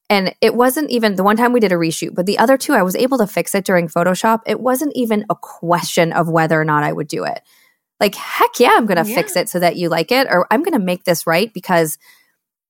[0.10, 2.74] And it wasn't even the one time we did a reshoot, but the other two,
[2.74, 4.42] I was able to fix it during Photoshop.
[4.46, 7.40] It wasn't even a question of whether or not I would do it.
[8.02, 9.16] Like, heck yeah, I'm going to yeah.
[9.16, 11.98] fix it so that you like it, or I'm going to make this right because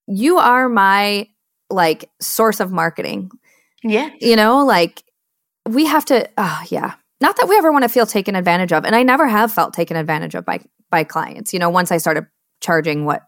[0.05, 1.29] you are my
[1.71, 3.31] like source of marketing.
[3.81, 4.11] Yeah.
[4.19, 5.03] You know, like
[5.67, 6.93] we have to, oh, yeah.
[7.21, 8.83] Not that we ever want to feel taken advantage of.
[8.83, 10.59] And I never have felt taken advantage of by
[10.91, 11.53] by clients.
[11.53, 12.27] You know, once I started
[12.59, 13.23] charging what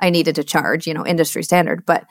[0.00, 1.84] I needed to charge, you know, industry standard.
[1.86, 2.04] But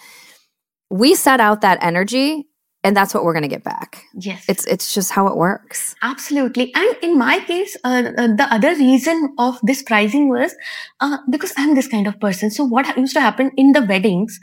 [0.89, 2.45] we set out that energy
[2.83, 4.05] and that's what we're going to get back.
[4.13, 4.45] Yes.
[4.47, 5.95] It's it's just how it works.
[6.01, 6.73] Absolutely.
[6.73, 10.55] And in my case uh, uh, the other reason of this pricing was
[11.01, 12.49] uh, because i'm this kind of person.
[12.49, 14.39] So what used to happen in the weddings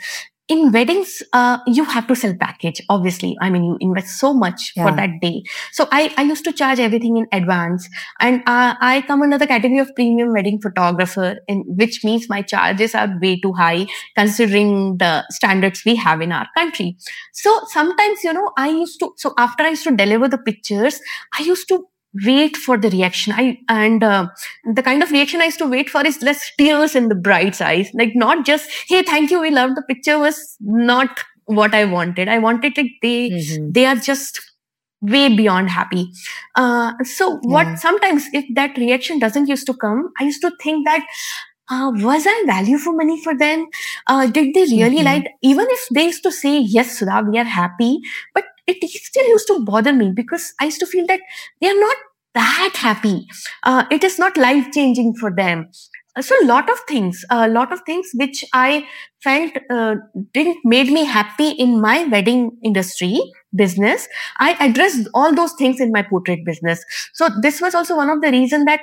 [0.49, 2.81] in weddings, uh, you have to sell package.
[2.89, 4.85] Obviously, I mean, you invest so much yeah.
[4.85, 5.43] for that day.
[5.73, 7.89] So I, I used to charge everything in advance,
[8.21, 12.43] and uh, I come under the category of premium wedding photographer, in which means my
[12.43, 16.97] charges are way too high considering the standards we have in our country.
[17.33, 19.13] So sometimes, you know, I used to.
[19.17, 21.01] So after I used to deliver the pictures,
[21.37, 21.87] I used to
[22.25, 23.33] wait for the reaction.
[23.37, 24.29] I and uh,
[24.75, 27.61] the kind of reaction I used to wait for is less tears in the bride's
[27.61, 31.85] eyes, like not just "Hey, thank you, we love the picture." Was not what I
[31.85, 32.29] wanted.
[32.29, 33.73] I wanted like they mm-hmm.
[33.73, 34.41] they are just
[35.01, 36.11] way beyond happy.
[36.55, 37.67] Uh, so what?
[37.67, 37.75] Yeah.
[37.77, 41.05] Sometimes if that reaction doesn't used to come, I used to think that.
[41.69, 43.67] Uh, was I value for money for them?
[44.07, 45.05] Uh, did they really mm-hmm.
[45.05, 47.99] like, even if they used to say, yes, Sudha, we are happy,
[48.35, 51.21] but it still used to bother me because I used to feel that
[51.61, 51.97] they are not
[52.37, 53.27] that happy.
[53.63, 55.69] Uh, it is not life changing for them.
[56.15, 58.87] Uh, so a lot of things, a lot of things which I
[59.23, 59.97] felt uh,
[60.33, 63.21] didn't made me happy in my wedding industry
[63.55, 64.09] business.
[64.39, 66.85] I addressed all those things in my portrait business.
[67.15, 68.81] So this was also one of the reason that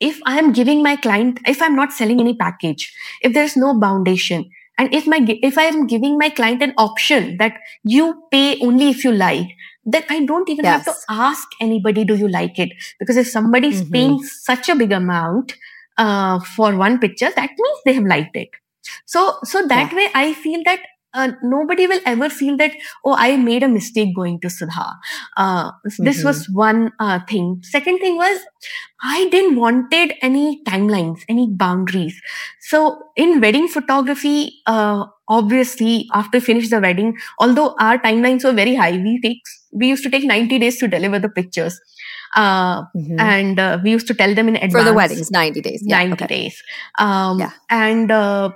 [0.00, 3.78] if I am giving my client, if I'm not selling any package, if there's no
[3.80, 8.90] foundation, and if my if i'm giving my client an option that you pay only
[8.90, 9.48] if you like
[9.94, 10.84] then i don't even yes.
[10.84, 13.92] have to ask anybody do you like it because if somebody's mm-hmm.
[13.92, 15.56] paying such a big amount
[15.96, 18.50] uh, for one picture that means they have liked it
[19.04, 19.98] so so that yeah.
[19.98, 20.80] way i feel that
[21.14, 22.72] uh, nobody will ever feel that
[23.04, 24.86] oh i made a mistake going to sudha
[25.36, 26.04] uh, mm-hmm.
[26.04, 28.40] this was one uh, thing second thing was
[29.02, 32.20] i didn't wanted any timelines any boundaries
[32.60, 38.74] so in wedding photography uh, obviously after finish the wedding although our timelines were very
[38.74, 39.42] high we take
[39.72, 41.80] we used to take 90 days to deliver the pictures
[42.36, 43.18] uh, mm-hmm.
[43.20, 45.98] and uh, we used to tell them in advance for the weddings 90 days yeah,
[45.98, 46.26] 90 okay.
[46.26, 46.62] days
[46.98, 47.52] um, yeah.
[47.70, 48.50] and uh,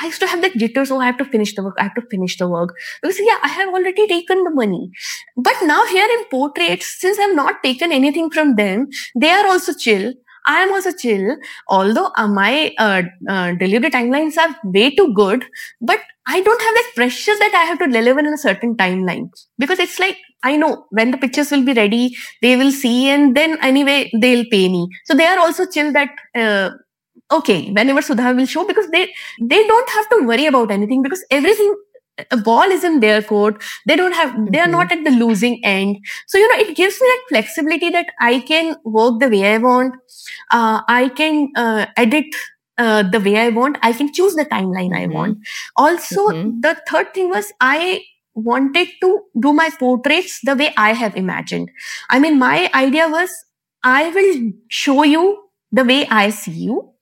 [0.00, 1.94] i used to have that jitters oh i have to finish the work i have
[1.94, 2.74] to finish the work.
[3.02, 4.90] Because yeah i have already taken the money.
[5.36, 9.72] But now here in portraits since i've not taken anything from them they are also
[9.74, 10.12] chill.
[10.46, 11.36] I am also chill,
[11.68, 15.46] although uh, my uh, uh, delivery timelines are way too good,
[15.80, 19.30] but I don't have that pressure that I have to deliver in a certain timeline.
[19.58, 23.34] Because it's like I know when the pictures will be ready, they will see, and
[23.34, 24.86] then anyway they'll pay me.
[25.06, 26.70] So they are also chill that uh,
[27.32, 31.24] okay whenever Sudha will show because they they don't have to worry about anything because
[31.30, 31.74] everything
[32.30, 33.62] a ball is in their court.
[33.86, 34.72] They don't have they are mm-hmm.
[34.72, 35.98] not at the losing end.
[36.26, 39.58] So you know it gives me that flexibility that i can work the way i
[39.58, 39.94] want.
[40.50, 42.26] Uh, i can uh, edit
[42.78, 43.78] uh, the way i want.
[43.82, 45.10] I can choose the timeline mm-hmm.
[45.10, 45.38] i want.
[45.76, 46.60] Also mm-hmm.
[46.60, 48.02] the third thing was i
[48.34, 51.70] wanted to do my portraits the way i have imagined.
[52.10, 53.30] I mean my idea was
[53.82, 55.40] i will show you
[55.72, 56.93] the way i see you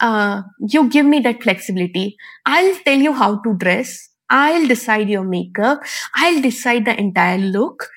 [0.00, 5.24] uh, you give me that flexibility i'll tell you how to dress I'll decide your
[5.24, 5.82] makeup.
[6.14, 7.88] I'll decide the entire look.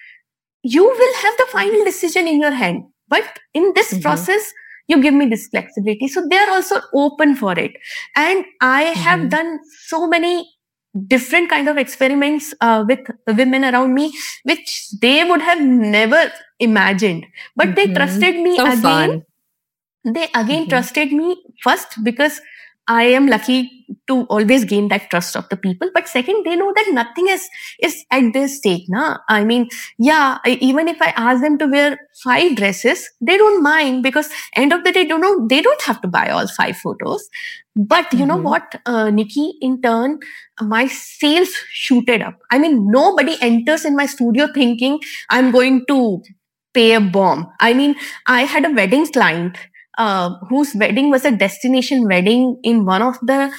[0.64, 2.86] You will have the final decision in your hand.
[3.08, 4.02] But in this mm-hmm.
[4.02, 4.52] process,
[4.88, 6.08] you give me this flexibility.
[6.08, 7.74] So they're also open for it.
[8.16, 9.00] And I mm-hmm.
[9.02, 10.50] have done so many
[11.08, 14.12] different kind of experiments uh, with women around me,
[14.44, 17.26] which they would have never imagined.
[17.56, 17.76] But mm-hmm.
[17.76, 18.82] they trusted me so again.
[18.82, 19.24] Fun.
[20.06, 20.70] They again mm-hmm.
[20.70, 22.42] trusted me first because
[22.88, 25.90] I am lucky to always gain that trust of the people.
[25.94, 27.48] But second, they know that nothing is,
[27.82, 28.86] is at their stake.
[28.90, 29.20] Na?
[29.30, 33.64] I mean, yeah, I, even if I ask them to wear five dresses, they don't
[33.64, 36.76] mind because end of the day, don't know, they don't have to buy all five
[36.76, 37.30] photos.
[37.76, 38.28] But you mm-hmm.
[38.28, 40.20] know what, uh, Nikki, in turn,
[40.62, 42.38] my sales shooted up.
[42.52, 46.22] I mean, nobody enters in my studio thinking I'm going to
[46.74, 47.50] pay a bomb.
[47.62, 47.96] I mean,
[48.28, 49.58] I had a wedding client
[49.98, 53.52] uh, whose wedding was a destination wedding in one of the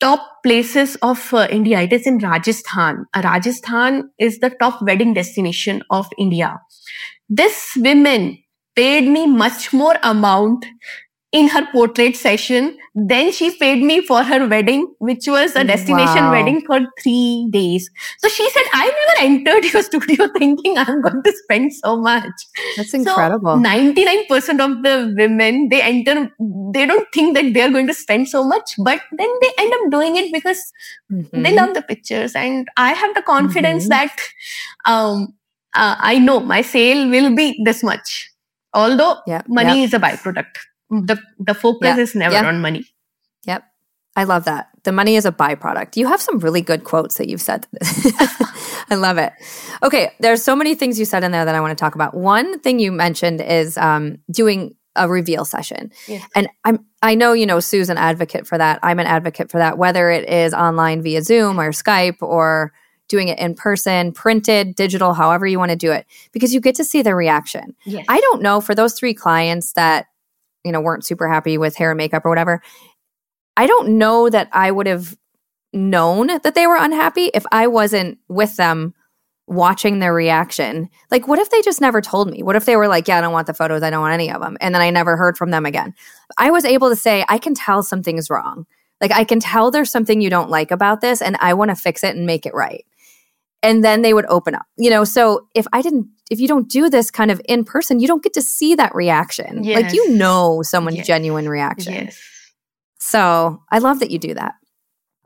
[0.00, 1.80] top places of uh, India.
[1.80, 3.06] It is in Rajasthan.
[3.12, 6.60] Uh, Rajasthan is the top wedding destination of India.
[7.28, 8.38] This woman
[8.76, 10.64] paid me much more amount
[11.30, 12.76] in her portrait session.
[12.94, 16.32] Then she paid me for her wedding, which was a destination wow.
[16.32, 17.90] wedding for three days.
[18.18, 22.32] So she said, I never entered your studio thinking I'm going to spend so much.
[22.76, 23.56] That's incredible.
[23.56, 26.30] So 99% of the women, they enter,
[26.72, 29.90] they don't think that they're going to spend so much, but then they end up
[29.90, 30.72] doing it because
[31.12, 31.42] mm-hmm.
[31.42, 32.34] they love the pictures.
[32.34, 33.90] And I have the confidence mm-hmm.
[33.90, 34.16] that,
[34.86, 35.34] um,
[35.74, 38.30] uh, I know my sale will be this much.
[38.72, 40.56] Although money is a byproduct
[40.90, 41.98] the the focus yeah.
[41.98, 42.46] is never yeah.
[42.46, 42.86] on money.
[43.44, 43.64] Yep.
[44.16, 44.68] I love that.
[44.82, 45.96] The money is a byproduct.
[45.96, 47.66] You have some really good quotes that you've said.
[48.90, 49.32] I love it.
[49.82, 52.14] Okay, there's so many things you said in there that I want to talk about.
[52.14, 55.92] One thing you mentioned is um, doing a reveal session.
[56.34, 58.80] And I'm I know, you know, Sue's an advocate for that.
[58.82, 62.72] I'm an advocate for that, whether it is online via Zoom or Skype or
[63.08, 66.74] doing it in person, printed, digital, however you want to do it, because you get
[66.74, 67.74] to see the reaction.
[67.86, 68.04] Yes.
[68.08, 70.06] I don't know for those three clients that
[70.64, 72.62] you know, weren't super happy with hair and makeup or whatever.
[73.56, 75.16] I don't know that I would have
[75.72, 78.94] known that they were unhappy if I wasn't with them
[79.46, 80.88] watching their reaction.
[81.10, 82.42] Like, what if they just never told me?
[82.42, 83.82] What if they were like, yeah, I don't want the photos.
[83.82, 84.56] I don't want any of them.
[84.60, 85.94] And then I never heard from them again.
[86.38, 88.66] I was able to say, I can tell something's wrong.
[89.00, 91.76] Like, I can tell there's something you don't like about this, and I want to
[91.76, 92.84] fix it and make it right.
[93.62, 95.04] And then they would open up, you know.
[95.04, 98.22] So if I didn't if you don't do this kind of in person, you don't
[98.22, 99.64] get to see that reaction.
[99.64, 99.82] Yes.
[99.82, 101.06] Like you know someone's yes.
[101.06, 101.94] genuine reaction.
[101.94, 102.20] Yes.
[103.00, 104.54] So I love that you do that.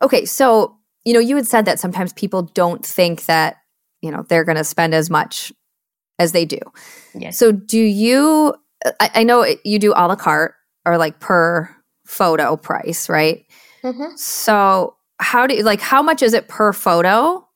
[0.00, 3.56] Okay, so you know, you had said that sometimes people don't think that,
[4.02, 5.52] you know, they're gonna spend as much
[6.18, 6.60] as they do.
[7.14, 7.38] Yes.
[7.38, 8.54] So do you
[9.00, 11.74] I, I know you do a la carte or like per
[12.06, 13.44] photo price, right?
[13.82, 14.16] Mm-hmm.
[14.16, 17.46] So how do you like how much is it per photo?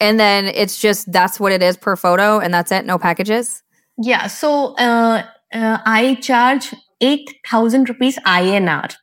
[0.00, 3.62] And then it's just that's what it is per photo and that's it no packages
[3.98, 5.22] yeah so uh,
[5.52, 8.94] uh, i charge 8000 rupees inr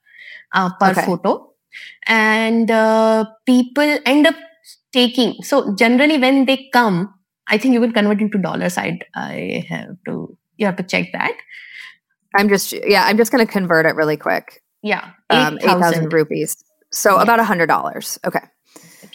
[0.54, 1.06] uh, per okay.
[1.06, 1.48] photo
[2.08, 4.36] and uh, people end up
[4.94, 5.42] taking.
[5.44, 7.14] So generally, when they come,
[7.48, 8.78] I think you will convert into dollars.
[8.78, 11.34] I I have to you have to check that.
[12.36, 13.06] I'm just yeah.
[13.06, 14.62] I'm just going to convert it really quick.
[14.84, 16.64] Yeah, um, eight thousand rupees.
[16.92, 17.24] So yeah.
[17.24, 18.18] about a hundred dollars.
[18.26, 18.42] Okay.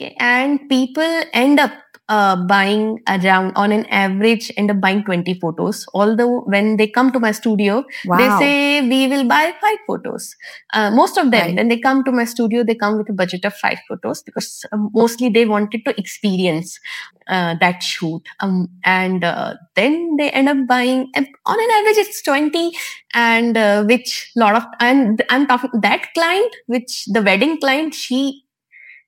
[0.03, 1.71] Okay, and people end up
[2.09, 7.13] uh, buying around on an average end up buying 20 photos although when they come
[7.13, 8.19] to my studio wow.
[8.19, 10.35] they say we will buy five photos
[10.75, 11.57] uh, most of them right.
[11.57, 14.65] when they come to my studio they come with a budget of five photos because
[14.73, 16.81] uh, mostly they wanted to experience
[17.29, 22.21] uh, that shoot um, and uh, then they end up buying on an average it's
[22.23, 22.73] 20
[23.15, 28.42] and uh, which lot of and i'm talking that client which the wedding client she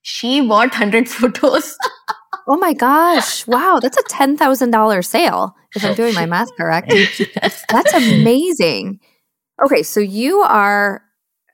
[0.04, 1.76] she bought 100 photos
[2.46, 3.46] Oh my gosh.
[3.46, 3.78] Wow.
[3.80, 6.92] That's a $10,000 sale, if I'm doing my math correct.
[7.70, 9.00] That's amazing.
[9.64, 9.82] Okay.
[9.82, 11.02] So you are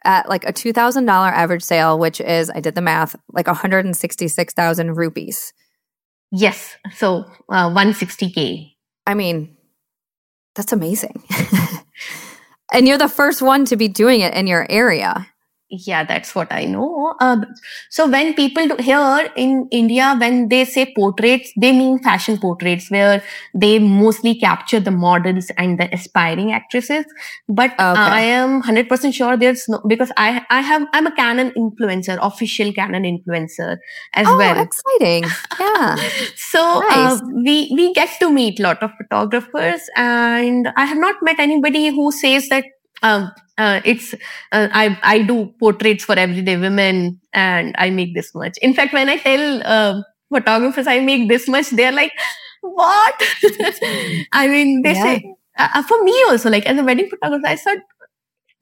[0.04, 5.52] at like a $2,000 average sale, which is, I did the math, like 166,000 rupees.
[6.32, 6.76] Yes.
[6.94, 8.72] So uh, 160K.
[9.06, 9.56] I mean,
[10.54, 11.22] that's amazing.
[12.72, 15.26] and you're the first one to be doing it in your area
[15.70, 17.14] yeah that's what i know.
[17.20, 17.44] Uh,
[17.88, 22.90] so when people do, here in india when they say portraits they mean fashion portraits
[22.90, 23.22] where
[23.54, 27.04] they mostly capture the models and the aspiring actresses.
[27.48, 27.80] But okay.
[27.80, 32.72] i am 100% sure there's no because i i have i'm a canon influencer official
[32.72, 33.78] canon influencer
[34.14, 34.60] as oh, well.
[34.60, 35.24] exciting.
[35.58, 35.96] Yeah.
[36.36, 37.20] So uh, nice.
[37.20, 41.38] uh, we we get to meet a lot of photographers and i have not met
[41.38, 42.64] anybody who says that
[43.02, 44.14] um, uh, it's
[44.52, 48.58] uh, I I do portraits for everyday women and I make this much.
[48.62, 52.12] In fact, when I tell uh, photographers I make this much, they're like,
[52.62, 53.22] "What?"
[54.32, 55.02] I mean, they yeah.
[55.02, 57.78] say uh, uh, for me also like as a wedding photographer, I thought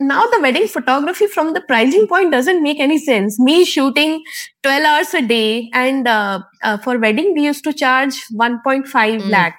[0.00, 3.38] now the wedding photography from the pricing point doesn't make any sense.
[3.38, 4.22] Me shooting
[4.62, 6.40] 12 hours a day and uh,
[6.82, 9.30] for wedding we used to charge 1.5 mm.
[9.30, 9.56] lakh,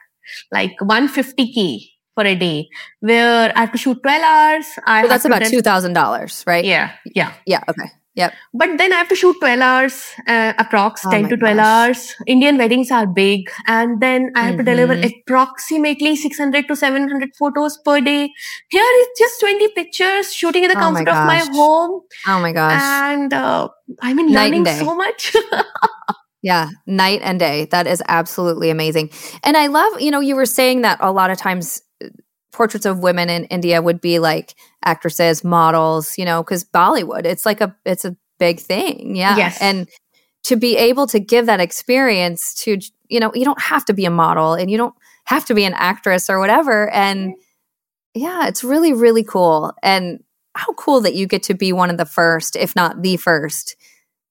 [0.51, 2.67] like 150k for a day
[2.99, 4.65] where I have to shoot 12 hours.
[4.85, 6.65] I so that's about $2,000, right?
[6.65, 6.91] Yeah.
[7.15, 7.33] Yeah.
[7.45, 7.63] Yeah.
[7.69, 7.89] Okay.
[8.15, 8.33] Yep.
[8.53, 11.65] But then I have to shoot 12 hours, uh, approx oh 10 to 12 gosh.
[11.65, 12.15] hours.
[12.27, 13.49] Indian weddings are big.
[13.67, 14.65] And then I have mm-hmm.
[14.65, 18.29] to deliver approximately 600 to 700 photos per day.
[18.69, 22.01] Here is just 20 pictures shooting in the oh comfort my of my home.
[22.27, 22.81] Oh my gosh.
[22.81, 23.69] And uh,
[24.01, 25.35] I mean, learning so much.
[26.41, 27.65] Yeah, night and day.
[27.65, 29.09] That is absolutely amazing.
[29.43, 31.81] And I love, you know, you were saying that a lot of times
[32.51, 37.45] portraits of women in India would be like actresses, models, you know, because Bollywood, it's
[37.45, 39.15] like a it's a big thing.
[39.15, 39.37] Yeah.
[39.37, 39.61] Yes.
[39.61, 39.87] And
[40.43, 42.79] to be able to give that experience to,
[43.09, 44.95] you know, you don't have to be a model and you don't
[45.25, 46.89] have to be an actress or whatever.
[46.91, 47.35] And
[48.15, 49.73] yeah, it's really, really cool.
[49.83, 50.23] And
[50.55, 53.75] how cool that you get to be one of the first, if not the first,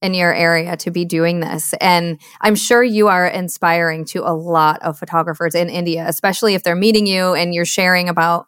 [0.00, 1.74] in your area to be doing this.
[1.80, 6.62] And I'm sure you are inspiring to a lot of photographers in India, especially if
[6.62, 8.46] they're meeting you and you're sharing about,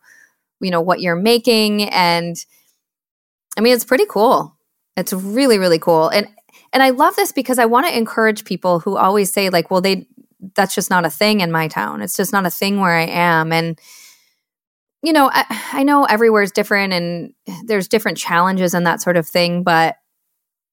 [0.60, 1.84] you know, what you're making.
[1.90, 2.36] And
[3.58, 4.56] I mean, it's pretty cool.
[4.96, 6.08] It's really, really cool.
[6.08, 6.28] And
[6.72, 9.80] and I love this because I want to encourage people who always say, like, well,
[9.80, 10.06] they
[10.54, 12.00] that's just not a thing in my town.
[12.00, 13.52] It's just not a thing where I am.
[13.52, 13.78] And
[15.02, 17.32] you know, I, I know everywhere is different and
[17.64, 19.96] there's different challenges and that sort of thing, but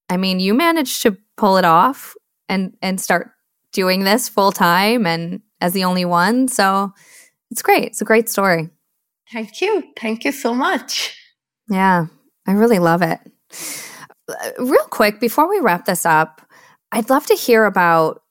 [0.09, 2.15] I mean, you managed to pull it off
[2.49, 3.31] and and start
[3.73, 6.47] doing this full time and as the only one.
[6.47, 6.93] So
[7.51, 7.85] it's great.
[7.85, 8.69] It's a great story.
[9.31, 9.83] Thank you.
[9.99, 11.15] Thank you so much.
[11.69, 12.07] Yeah,
[12.47, 13.19] I really love it.
[14.57, 16.41] Real quick before we wrap this up,
[16.91, 18.23] I'd love to hear about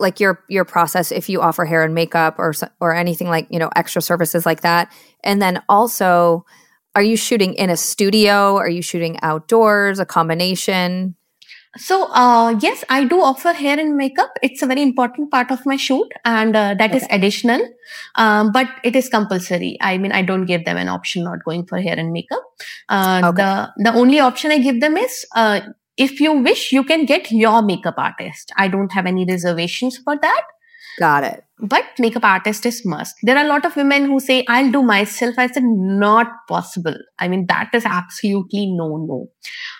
[0.00, 3.58] like your your process if you offer hair and makeup or or anything like, you
[3.58, 4.92] know, extra services like that.
[5.22, 6.44] And then also
[6.94, 8.56] are you shooting in a studio?
[8.56, 9.98] Are you shooting outdoors?
[9.98, 11.16] A combination?
[11.76, 14.30] So, uh, yes, I do offer hair and makeup.
[14.42, 16.98] It's a very important part of my shoot, and uh, that okay.
[16.98, 17.60] is additional,
[18.14, 19.76] um, but it is compulsory.
[19.80, 22.44] I mean, I don't give them an option not going for hair and makeup.
[22.88, 23.42] Uh, okay.
[23.42, 25.62] The the only option I give them is uh,
[25.96, 28.52] if you wish, you can get your makeup artist.
[28.56, 30.42] I don't have any reservations for that.
[31.00, 31.44] Got it.
[31.68, 33.16] But makeup artist is must.
[33.22, 35.36] There are a lot of women who say, I'll do myself.
[35.38, 36.96] I said, not possible.
[37.18, 39.30] I mean, that is absolutely no, no.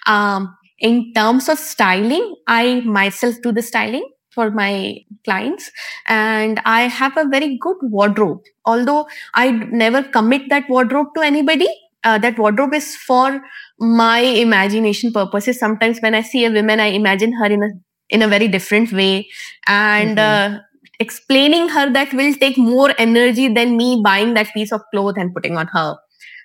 [0.06, 5.70] Um, in terms of styling, I myself do the styling for my clients
[6.06, 8.40] and I have a very good wardrobe.
[8.64, 11.68] Although I never commit that wardrobe to anybody,
[12.02, 13.42] uh, that wardrobe is for
[13.78, 15.58] my imagination purposes.
[15.58, 17.68] Sometimes when I see a woman, I imagine her in a
[18.10, 19.26] in a very different way,
[19.66, 20.56] and mm-hmm.
[20.56, 20.58] uh,
[21.00, 25.34] explaining her that will take more energy than me buying that piece of cloth and
[25.34, 25.96] putting on her.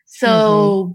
[0.06, 0.92] So, mm-hmm.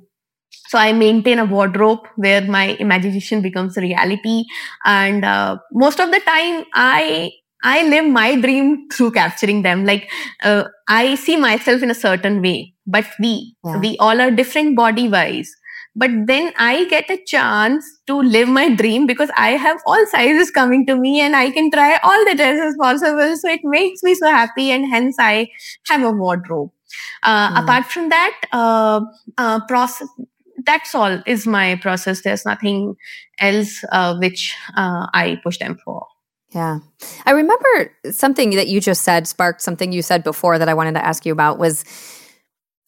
[0.69, 4.45] so i maintain a wardrobe where my imagination becomes a reality
[4.85, 7.31] and uh, most of the time i
[7.63, 10.11] i live my dream through capturing them like
[10.43, 13.79] uh, i see myself in a certain way but we yeah.
[13.79, 15.55] we all are different body wise
[15.97, 20.51] but then i get a chance to live my dream because i have all sizes
[20.51, 24.15] coming to me and i can try all the dresses possible so it makes me
[24.15, 25.49] so happy and hence i
[25.89, 26.71] have a wardrobe
[27.23, 27.63] uh, mm.
[27.63, 29.01] apart from that uh,
[29.39, 30.09] uh, process
[30.67, 32.97] that's all is my process there's nothing
[33.39, 36.07] else uh, which uh, i push them for
[36.55, 36.79] yeah.
[37.27, 40.95] I remember something that you just said sparked something you said before that I wanted
[40.95, 41.85] to ask you about was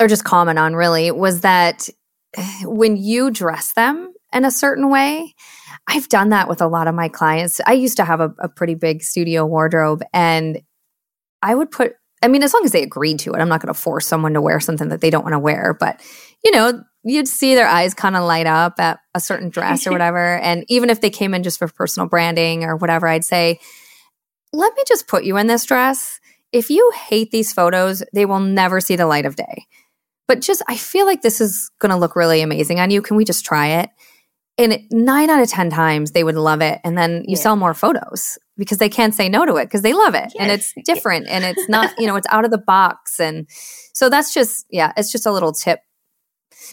[0.00, 1.88] or just comment on really was that
[2.64, 5.34] when you dress them in a certain way,
[5.88, 7.60] I've done that with a lot of my clients.
[7.66, 10.60] I used to have a, a pretty big studio wardrobe and
[11.42, 13.72] I would put, I mean, as long as they agreed to it, I'm not going
[13.72, 15.76] to force someone to wear something that they don't want to wear.
[15.78, 16.02] But,
[16.44, 19.90] you know, you'd see their eyes kind of light up at a certain dress or
[19.92, 20.38] whatever.
[20.38, 23.60] And even if they came in just for personal branding or whatever, I'd say,
[24.52, 26.18] let me just put you in this dress.
[26.52, 29.66] If you hate these photos, they will never see the light of day
[30.28, 33.02] but just I feel like this is going to look really amazing on you.
[33.02, 33.90] Can we just try it?
[34.58, 36.80] And it, nine out of 10 times they would love it.
[36.82, 37.42] And then you yeah.
[37.42, 40.32] sell more photos because they can't say no to it because they love it.
[40.34, 40.36] Yes.
[40.38, 43.20] And it's different and it's not, you know, it's out of the box.
[43.20, 43.46] And
[43.92, 45.80] so that's just, yeah, it's just a little tip.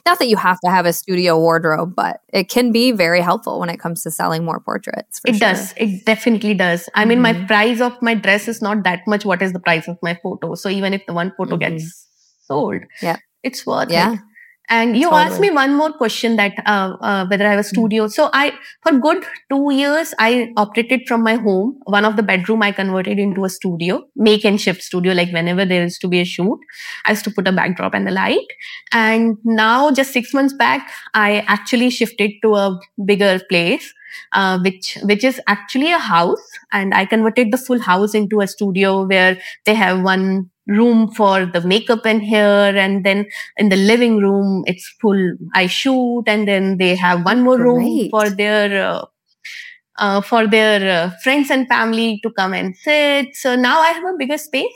[0.06, 3.60] Not that you have to have a studio wardrobe, but it can be very helpful
[3.60, 5.20] when it comes to selling more portraits.
[5.26, 5.40] it sure.
[5.40, 5.74] does.
[5.76, 6.90] It definitely does.
[6.96, 7.10] I mm-hmm.
[7.10, 7.46] mean, my mm-hmm.
[7.48, 9.26] price of my dress is not that much.
[9.26, 10.56] What is the price of my photo?
[10.56, 11.76] So even if the one photo mm-hmm.
[11.76, 12.08] gets
[12.48, 14.14] sold, yeah it's worth yeah.
[14.14, 14.20] it.
[14.70, 15.22] And you totally.
[15.22, 17.76] asked me one more question that uh, uh, whether I have a hmm.
[17.76, 18.08] studio.
[18.08, 21.80] So I, for good two years, I operated from my home.
[21.84, 25.14] One of the bedroom I converted into a studio, make and shift studio.
[25.14, 26.60] Like whenever there is to be a shoot,
[27.06, 28.48] I used to put a backdrop and the light.
[28.94, 33.94] And now, just six months back, I actually shifted to a bigger place.
[34.32, 36.40] Uh, which which is actually a house
[36.72, 41.46] and i converted the full house into a studio where they have one room for
[41.46, 43.26] the makeup and hair and then
[43.58, 47.66] in the living room it's full i shoot and then they have one more Great.
[47.66, 49.06] room for their uh,
[49.98, 53.36] uh, for their uh, friends and family to come and sit.
[53.36, 54.74] So now I have a bigger space.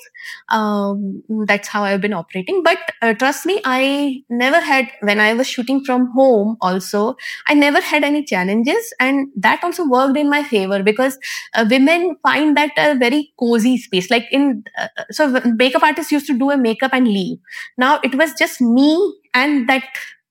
[0.49, 2.63] Um, that's how I've been operating.
[2.63, 7.15] But uh, trust me, I never had, when I was shooting from home also,
[7.47, 8.93] I never had any challenges.
[8.99, 11.17] And that also worked in my favor because
[11.53, 14.09] uh, women find that a very cozy space.
[14.09, 17.37] Like in, uh, so makeup artists used to do a makeup and leave.
[17.77, 19.83] Now it was just me and that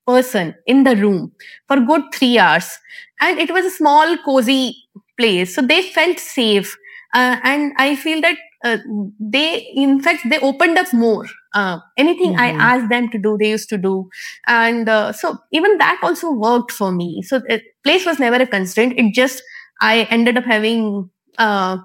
[0.06, 1.32] person in the room
[1.66, 2.78] for good three hours.
[3.20, 4.76] And it was a small, cozy
[5.18, 5.54] place.
[5.54, 6.76] So they felt safe.
[7.14, 8.78] Uh, and I feel that uh,
[9.18, 11.26] they, in fact, they opened up more.
[11.54, 12.40] Uh, anything mm-hmm.
[12.40, 14.08] I asked them to do, they used to do.
[14.46, 17.22] And uh, so even that also worked for me.
[17.22, 18.94] So the place was never a constraint.
[18.96, 19.42] It just,
[19.80, 21.78] I ended up having a uh,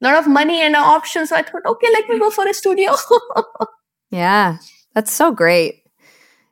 [0.00, 1.30] lot of money and options.
[1.30, 2.94] So I thought, okay, let me go for a studio.
[4.10, 4.58] yeah,
[4.94, 5.85] that's so great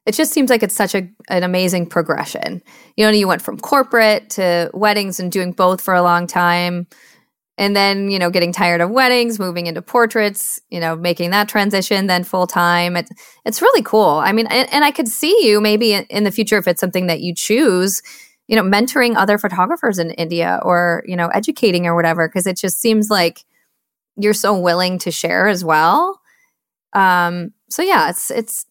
[0.07, 2.63] it just seems like it's such a, an amazing progression.
[2.97, 6.87] You know, you went from corporate to weddings and doing both for a long time.
[7.57, 11.49] And then, you know, getting tired of weddings, moving into portraits, you know, making that
[11.49, 12.97] transition then full time.
[12.97, 13.09] It,
[13.45, 14.09] it's really cool.
[14.09, 17.07] I mean, and, and I could see you maybe in the future if it's something
[17.07, 18.03] that you choose,
[18.49, 22.57] you know, mentoring other photographers in India or, you know, educating or whatever, because it
[22.57, 23.45] just seems like
[24.17, 26.21] you're so willing to share as well.
[26.93, 28.67] Um, so yeah, it's it's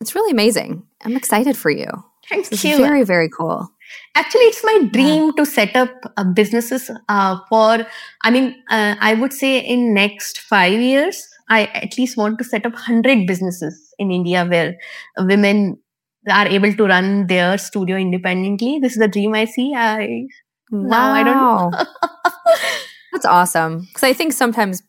[0.00, 0.84] it's really amazing.
[1.04, 1.90] I'm excited for you.
[2.28, 2.76] Thank this you.
[2.76, 3.68] very, very cool.
[4.14, 5.32] Actually, it's my dream yeah.
[5.36, 7.86] to set up uh, businesses uh, for,
[8.22, 12.44] I mean, uh, I would say in next five years, I at least want to
[12.44, 14.76] set up 100 businesses in India where
[15.18, 15.78] women
[16.30, 18.78] are able to run their studio independently.
[18.78, 19.72] This is the dream I see.
[19.74, 20.26] I
[20.70, 20.88] wow.
[20.88, 21.70] now I don't know.
[23.12, 23.80] That's awesome.
[23.80, 24.82] Because I think sometimes,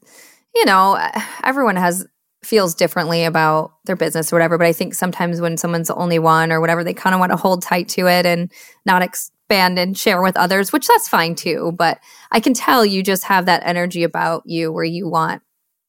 [0.53, 0.99] you know,
[1.43, 2.05] everyone has
[2.43, 4.57] feels differently about their business or whatever.
[4.57, 7.31] But I think sometimes when someone's the only one or whatever, they kind of want
[7.31, 8.51] to hold tight to it and
[8.85, 11.73] not expand and share with others, which that's fine too.
[11.77, 11.99] But
[12.31, 15.41] I can tell you just have that energy about you where you want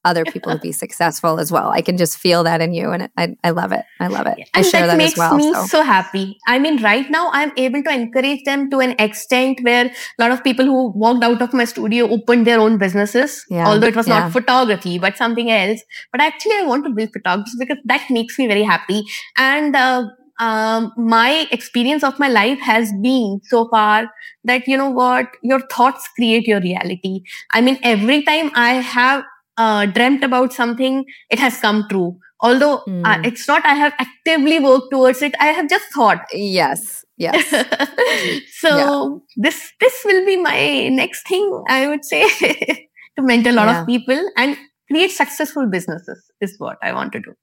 [0.04, 1.68] other people to be successful as well.
[1.68, 3.84] I can just feel that in you, and I, I love it.
[3.98, 4.48] I love it.
[4.54, 5.66] I share that, that makes well, me so.
[5.66, 5.82] so.
[5.82, 6.38] happy.
[6.46, 10.30] I mean, right now I'm able to encourage them to an extent where a lot
[10.30, 13.44] of people who walked out of my studio opened their own businesses.
[13.50, 13.66] Yeah.
[13.66, 14.20] Although it was yeah.
[14.20, 15.82] not photography, but something else.
[16.12, 19.04] But actually, I want to build photography because that makes me very happy.
[19.36, 20.04] And uh,
[20.40, 24.10] um, my experience of my life has been so far
[24.44, 27.20] that you know what your thoughts create your reality
[27.52, 29.22] i mean every time i have
[29.62, 32.10] uh, dreamt about something, it has come true.
[32.40, 33.02] although mm.
[33.04, 37.50] uh, it's not i have actively worked towards it i have just thought yes yes
[38.60, 39.44] so yeah.
[39.46, 42.22] this this will be my next thing i would say
[43.16, 43.80] to mentor a lot yeah.
[43.80, 44.56] of people and
[44.90, 47.34] create successful businesses is what i want to do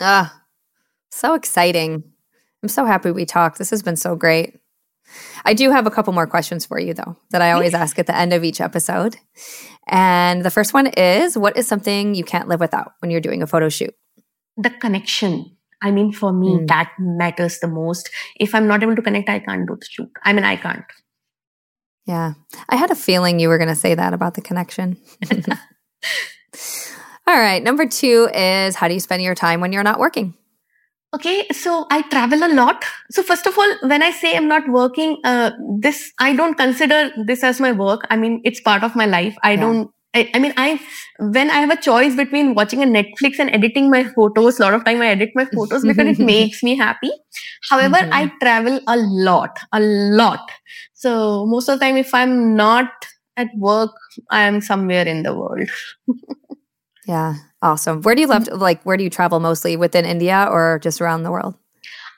[0.00, 0.42] ah
[1.10, 2.02] so exciting
[2.62, 4.58] i'm so happy we talked this has been so great
[5.44, 8.06] I do have a couple more questions for you, though, that I always ask at
[8.06, 9.16] the end of each episode.
[9.88, 13.42] And the first one is What is something you can't live without when you're doing
[13.42, 13.94] a photo shoot?
[14.56, 15.56] The connection.
[15.82, 16.68] I mean, for me, mm.
[16.68, 18.10] that matters the most.
[18.38, 20.10] If I'm not able to connect, I can't do the shoot.
[20.22, 20.84] I mean, I can't.
[22.06, 22.34] Yeah.
[22.68, 24.98] I had a feeling you were going to say that about the connection.
[27.26, 27.62] All right.
[27.62, 30.34] Number two is How do you spend your time when you're not working?
[31.12, 32.84] Okay, so I travel a lot.
[33.10, 37.10] So first of all, when I say I'm not working, uh, this I don't consider
[37.24, 38.06] this as my work.
[38.10, 39.36] I mean, it's part of my life.
[39.42, 39.60] I yeah.
[39.60, 39.90] don't.
[40.12, 40.80] I, I, mean, I
[41.18, 44.74] when I have a choice between watching a Netflix and editing my photos, a lot
[44.74, 47.10] of time I edit my photos because it makes me happy.
[47.68, 48.12] However, mm-hmm.
[48.12, 50.48] I travel a lot, a lot.
[50.94, 52.90] So most of the time, if I'm not
[53.36, 53.92] at work,
[54.30, 55.68] I am somewhere in the world.
[57.06, 58.00] yeah, Awesome.
[58.02, 61.00] Where do you love, to, like, where do you travel mostly within India or just
[61.00, 61.56] around the world?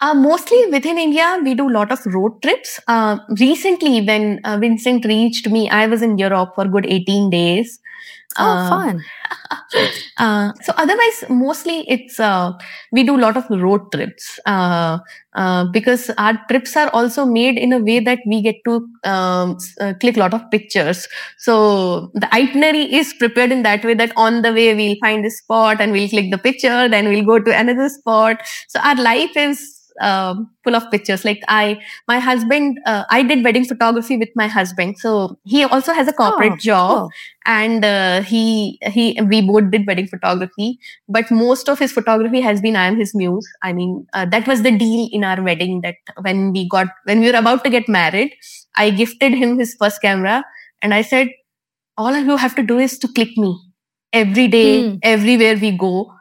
[0.01, 2.81] Uh, mostly within India, we do a lot of road trips.
[2.89, 7.81] Uh, recently, when uh, Vincent reached me, I was in Europe for good 18 days.
[8.39, 9.05] Oh, uh, fun.
[10.19, 12.53] uh, so otherwise, mostly it's, uh,
[12.91, 14.99] we do a lot of road trips, uh,
[15.35, 19.59] uh, because our trips are also made in a way that we get to um,
[19.81, 21.09] uh, click a lot of pictures.
[21.37, 25.31] So the itinerary is prepared in that way that on the way we'll find a
[25.31, 28.41] spot and we'll click the picture, then we'll go to another spot.
[28.69, 30.35] So our life is uh,
[30.65, 31.25] full of pictures.
[31.25, 34.99] Like I, my husband, uh, I did wedding photography with my husband.
[34.99, 37.11] So he also has a corporate oh, job, cool.
[37.47, 40.79] and uh, he he we both did wedding photography.
[41.09, 43.49] But most of his photography has been I am his muse.
[43.63, 45.81] I mean, uh, that was the deal in our wedding.
[45.83, 48.33] That when we got when we were about to get married,
[48.77, 50.45] I gifted him his first camera,
[50.81, 51.29] and I said,
[51.99, 53.59] all you have to do is to click me
[54.13, 54.99] every day, mm.
[55.03, 56.13] everywhere we go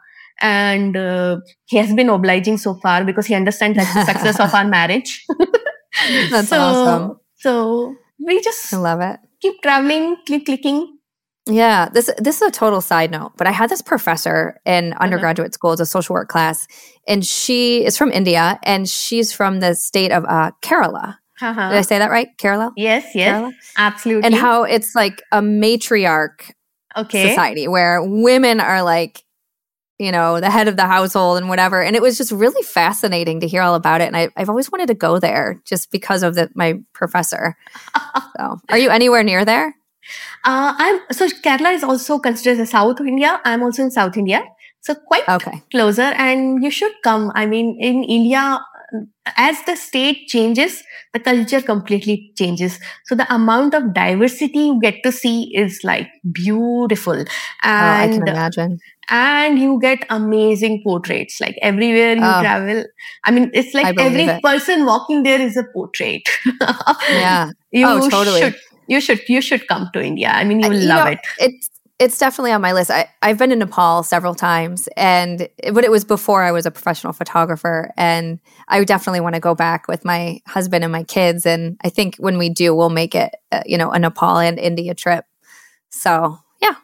[0.42, 4.52] and uh, he has been obliging so far because he understands that's the success of
[4.52, 5.24] our marriage.
[6.30, 7.20] that's so, awesome.
[7.36, 9.20] So we just I love it.
[9.40, 10.98] Keep traveling, keep clicking.
[11.46, 15.02] Yeah, this this is a total side note, but I had this professor in uh-huh.
[15.02, 16.66] undergraduate school, it's a social work class,
[17.08, 21.16] and she is from India, and she's from the state of uh, Kerala.
[21.40, 21.68] Uh-huh.
[21.70, 22.28] Did I say that right?
[22.38, 22.70] Kerala?
[22.76, 23.52] Yes, yes, Kerala?
[23.76, 24.26] absolutely.
[24.26, 26.52] And how it's like a matriarch
[26.96, 27.30] okay.
[27.30, 29.24] society where women are like
[30.02, 31.82] you know, the head of the household and whatever.
[31.82, 34.06] And it was just really fascinating to hear all about it.
[34.06, 37.56] And I, have always wanted to go there just because of the, my professor.
[38.36, 39.76] so, are you anywhere near there?
[40.44, 43.40] Uh, I'm so Kerala is also considered the South India.
[43.44, 44.42] I'm also in South India,
[44.80, 45.62] so quite okay.
[45.70, 46.02] closer.
[46.02, 47.30] And you should come.
[47.36, 48.58] I mean, in India,
[49.36, 50.82] as the state changes,
[51.12, 52.78] the culture completely changes.
[53.06, 57.14] So the amount of diversity you get to see is like beautiful.
[57.14, 57.26] And
[57.64, 58.78] oh, I can imagine
[59.08, 62.84] and you get amazing portraits like everywhere you oh, travel
[63.24, 64.42] i mean it's like every it.
[64.42, 66.22] person walking there is a portrait
[67.10, 68.40] yeah you oh, totally.
[68.40, 68.54] should
[68.86, 71.18] you should you should come to india i mean you uh, will love know, it
[71.38, 71.71] it's
[72.02, 72.90] it's definitely on my list.
[72.90, 76.70] I, I've been to Nepal several times, and but it was before I was a
[76.72, 81.46] professional photographer, and I definitely want to go back with my husband and my kids.
[81.46, 84.58] And I think when we do, we'll make it, uh, you know, a Nepal and
[84.58, 85.24] India trip.
[85.90, 86.74] So yeah,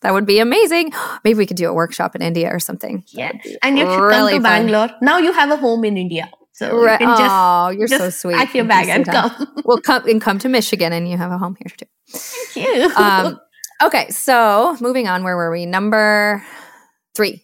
[0.00, 0.92] that would be amazing.
[1.24, 3.04] Maybe we could do a workshop in India or something.
[3.08, 3.32] Yeah.
[3.62, 4.66] And you should really come to fun.
[4.66, 4.90] Bangalore.
[5.02, 6.30] Now you have a home in India.
[6.52, 7.00] So right.
[7.00, 8.36] you just, oh, you're just so sweet.
[8.36, 9.54] Pack your bag and come.
[9.64, 11.86] we'll come and come to Michigan and you have a home here too.
[12.08, 12.94] Thank you.
[12.96, 13.40] Um,
[13.82, 15.66] okay, so moving on, where were we?
[15.66, 16.44] Number
[17.14, 17.42] three.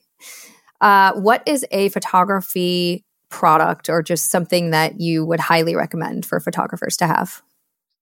[0.81, 6.41] Uh, what is a photography product or just something that you would highly recommend for
[6.41, 7.43] photographers to have?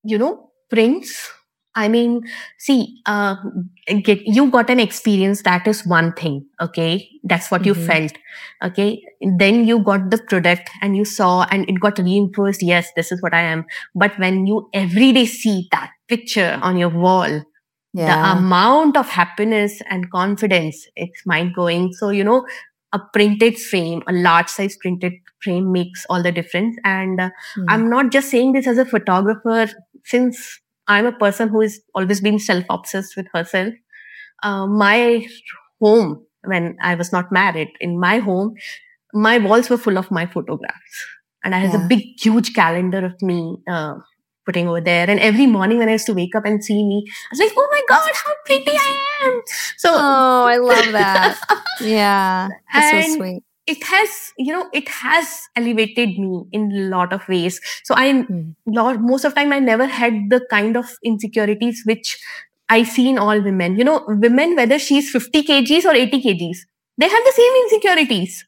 [0.05, 1.33] You know, prints
[1.77, 2.23] I mean,
[2.59, 3.37] see, uh,
[4.03, 5.43] get, you got an experience.
[5.43, 6.47] That is one thing.
[6.59, 7.07] Okay.
[7.23, 7.81] That's what mm-hmm.
[7.81, 8.13] you felt.
[8.65, 9.03] Okay.
[9.37, 12.63] Then you got the product and you saw and it got reinforced.
[12.63, 13.67] Yes, this is what I am.
[13.95, 17.43] But when you every day see that picture on your wall,
[17.97, 18.35] yeah.
[18.35, 21.93] the amount of happiness and confidence, it's mind blowing.
[21.93, 22.47] So, you know,
[22.93, 26.77] a printed frame, a large size printed frame makes all the difference.
[26.85, 27.65] And uh, mm.
[27.69, 29.69] I'm not just saying this as a photographer
[30.05, 33.75] since I'm a person who is always been self obsessed with herself.
[34.43, 35.27] Uh, my
[35.81, 38.55] home, when I was not married, in my home,
[39.13, 41.07] my walls were full of my photographs.
[41.43, 41.85] And I had yeah.
[41.85, 43.95] a big, huge calendar of me uh,
[44.47, 45.11] putting over there.
[45.11, 47.53] And every morning when I used to wake up and see me, I was like,
[47.57, 49.43] oh my God, how pretty I am.
[49.77, 51.39] So, oh, I love that.
[51.81, 52.49] yeah.
[52.73, 53.43] That's so sweet.
[53.67, 57.61] It has, you know, it has elevated me in a lot of ways.
[57.83, 58.55] So I, mm.
[58.65, 62.17] lot, most of the time, I never had the kind of insecurities which
[62.69, 63.77] I see in all women.
[63.77, 66.59] You know, women, whether she's 50 kgs or 80 kgs,
[66.97, 68.47] they have the same insecurities.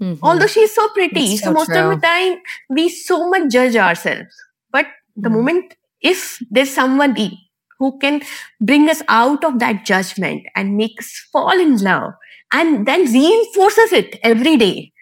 [0.00, 0.24] Mm-hmm.
[0.24, 1.36] Although she's so pretty.
[1.36, 1.78] So, so, most true.
[1.78, 2.38] of the time,
[2.68, 4.34] we so much judge ourselves.
[4.70, 4.86] But
[5.22, 5.34] the mm.
[5.34, 7.38] moment, if there's somebody
[7.78, 8.22] who can
[8.60, 12.12] bring us out of that judgment and make us fall in love
[12.52, 14.92] and then reinforces it every day,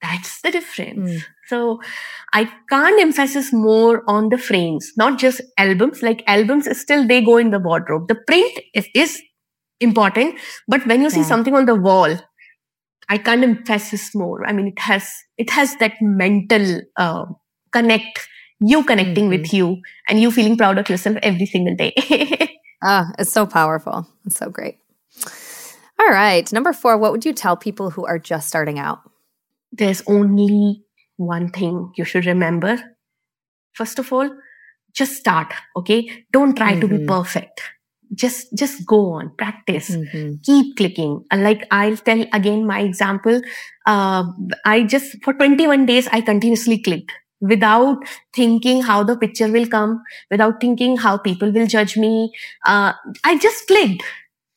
[0.00, 1.10] that's the difference.
[1.10, 1.24] Mm.
[1.46, 1.80] So
[2.32, 6.02] I can't emphasize more on the frames, not just albums.
[6.02, 8.08] Like albums, still they go in the wardrobe.
[8.08, 9.22] The print is, is
[9.80, 11.16] important, but when you yeah.
[11.16, 12.16] see something on the wall,
[13.08, 14.46] I can't emphasize more.
[14.46, 17.26] I mean, it has it has that mental uh,
[17.72, 18.26] connect,
[18.62, 19.42] you connecting mm-hmm.
[19.42, 21.92] with you, and you feeling proud of yourself every single day.
[22.82, 24.06] ah, it's so powerful.
[24.24, 24.78] It's so great.
[26.00, 26.98] All right, number four.
[26.98, 29.00] What would you tell people who are just starting out?
[29.70, 30.82] There's only
[31.16, 32.78] one thing you should remember.
[33.72, 34.30] First of all,
[34.92, 35.52] just start.
[35.76, 36.80] Okay, don't try mm-hmm.
[36.80, 37.06] to be mm-hmm.
[37.06, 37.62] perfect
[38.14, 40.34] just just go on practice mm-hmm.
[40.42, 43.40] keep clicking uh, like i'll tell again my example
[43.86, 44.24] uh,
[44.64, 50.02] i just for 21 days i continuously clicked without thinking how the picture will come
[50.30, 52.32] without thinking how people will judge me
[52.66, 52.92] uh,
[53.24, 54.02] i just clicked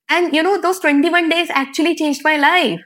[0.09, 2.79] and you know those 21 days actually changed my life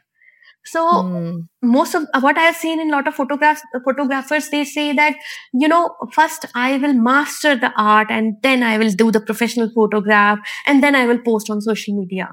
[0.65, 1.47] so mm.
[1.61, 5.15] most of what I have seen in a lot of photographs, photographers, they say that,
[5.53, 9.71] you know, first I will master the art and then I will do the professional
[9.73, 12.29] photograph and then I will post on social media.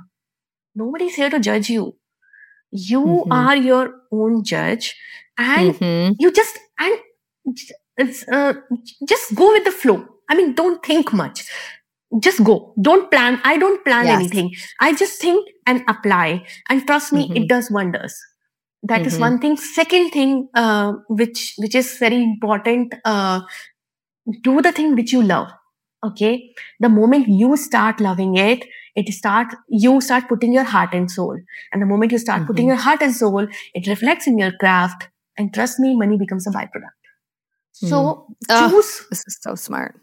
[0.75, 1.97] Nobody's here to judge you.
[2.71, 3.33] You mm-hmm.
[3.33, 4.95] are your own judge
[5.39, 6.13] and mm-hmm.
[6.19, 6.99] you just, and
[8.33, 8.55] uh,
[9.07, 10.07] just go with the flow.
[10.29, 11.49] I mean, don't think much
[12.21, 12.73] just go.
[12.81, 13.41] Don't plan.
[13.45, 14.21] I don't plan yes.
[14.21, 14.55] anything.
[14.81, 16.47] I just think and apply.
[16.69, 17.37] And trust me, mm-hmm.
[17.37, 18.17] it does wonders.
[18.83, 19.09] That mm-hmm.
[19.09, 19.57] is one thing.
[19.57, 22.95] Second thing, uh, which which is very important.
[23.05, 23.41] Uh,
[24.43, 25.49] do the thing which you love.
[26.05, 26.51] Okay.
[26.81, 31.37] The moment you start loving it, it start you start putting your heart and soul.
[31.73, 32.47] And the moment you start mm-hmm.
[32.47, 35.09] putting your heart and soul, it reflects in your craft.
[35.37, 37.06] And trust me, money becomes a byproduct.
[37.77, 38.71] So mm.
[38.71, 39.01] choose.
[39.03, 40.01] Oh, this is so smart.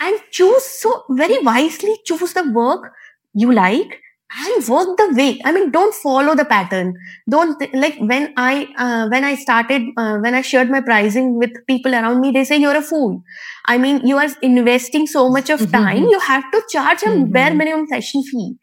[0.00, 0.64] And choose.
[0.64, 2.92] So very wisely choose the work
[3.34, 4.00] you like
[4.32, 5.40] and work the way.
[5.44, 6.94] I mean don't follow the pattern.
[7.28, 11.36] Don't th- like when i uh, when i started uh, when i shared my pricing
[11.36, 13.22] with people around me they say you're a fool.
[13.66, 15.72] I mean you are investing so much of mm-hmm.
[15.72, 17.32] time you have to charge a mm-hmm.
[17.32, 18.54] bare minimum session fee.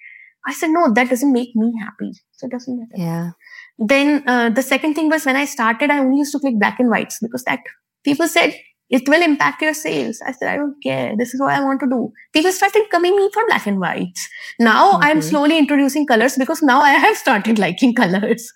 [0.48, 2.14] I said no that doesn't make me happy.
[2.32, 3.04] So it doesn't matter.
[3.04, 3.32] Yeah.
[3.78, 6.80] Then uh, the second thing was when i started i only used to click black
[6.80, 7.60] and whites because that
[8.04, 8.56] people said
[8.90, 10.22] it will impact your sales.
[10.26, 11.16] I said, I don't care.
[11.18, 12.12] This is what I want to do.
[12.34, 14.30] People started coming me for black and whites.
[14.60, 15.04] Now mm-hmm.
[15.04, 18.52] I'm slowly introducing colors because now I have started liking colors.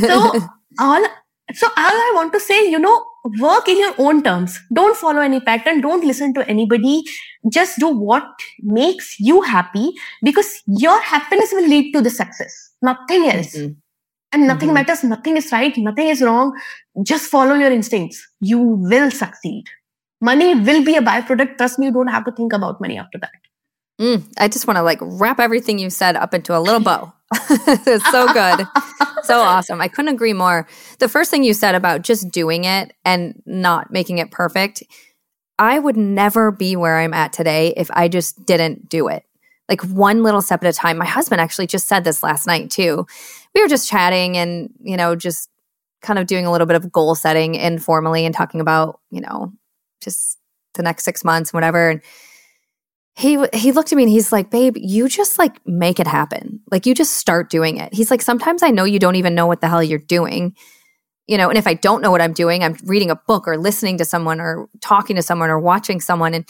[0.00, 0.40] so
[0.78, 1.04] all,
[1.54, 3.04] so all I want to say, you know,
[3.40, 4.60] work in your own terms.
[4.72, 5.80] Don't follow any pattern.
[5.80, 7.02] Don't listen to anybody.
[7.50, 8.28] Just do what
[8.60, 9.90] makes you happy
[10.22, 12.70] because your happiness will lead to the success.
[12.80, 13.56] Nothing else.
[13.56, 13.72] Mm-hmm
[14.32, 14.74] and nothing mm-hmm.
[14.74, 16.52] matters nothing is right nothing is wrong
[17.04, 18.26] just follow your instincts.
[18.40, 19.64] You will succeed.
[20.20, 21.56] Money will be a byproduct.
[21.56, 23.30] Trust me you don't have to think about money after that.
[24.00, 27.12] Mm, i just want to like wrap everything you said up into a little bow.
[27.50, 28.66] It's so good.
[29.24, 29.80] So awesome.
[29.80, 30.68] I couldn't agree more.
[31.00, 34.82] The first thing you said about just doing it and not making it perfect
[35.60, 39.24] i would never be where i'm at today if i just didn't do it.
[39.68, 40.96] Like one little step at a time.
[40.96, 43.06] My husband actually just said this last night too.
[43.54, 45.50] We were just chatting and, you know, just
[46.02, 49.52] kind of doing a little bit of goal setting informally and talking about, you know,
[50.02, 50.38] just
[50.74, 51.90] the next six months, and whatever.
[51.90, 52.02] And
[53.16, 56.60] he he looked at me and he's like, "Babe, you just like make it happen.
[56.70, 59.46] Like you just start doing it." He's like, "Sometimes I know you don't even know
[59.46, 60.54] what the hell you're doing."
[61.26, 63.58] You know, and if I don't know what I'm doing, I'm reading a book or
[63.58, 66.48] listening to someone or talking to someone or watching someone and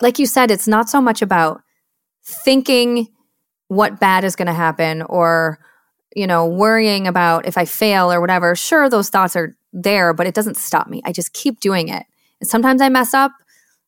[0.00, 1.62] like you said, it's not so much about
[2.24, 3.08] thinking
[3.68, 5.58] what bad is going to happen or
[6.14, 10.26] you know, worrying about if I fail or whatever, sure, those thoughts are there, but
[10.26, 11.02] it doesn't stop me.
[11.04, 12.04] I just keep doing it.
[12.40, 13.32] And sometimes I mess up,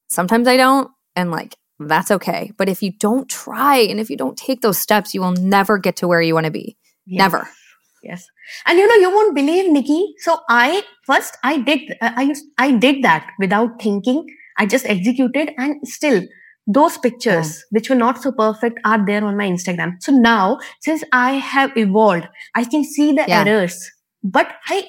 [0.09, 0.91] sometimes I don't.
[1.14, 2.53] And like, that's okay.
[2.57, 5.79] But if you don't try and if you don't take those steps, you will never
[5.79, 6.77] get to where you want to be.
[7.07, 7.18] Yes.
[7.18, 7.49] Never.
[8.03, 8.27] Yes.
[8.66, 10.14] And you know, you won't believe, Nikki.
[10.18, 14.27] So I first I did I used I did that without thinking.
[14.59, 16.22] I just executed and still
[16.66, 17.62] those pictures yeah.
[17.70, 21.76] which were not so perfect are there on my instagram so now since i have
[21.76, 23.44] evolved i can see the yeah.
[23.44, 23.90] errors
[24.22, 24.84] but i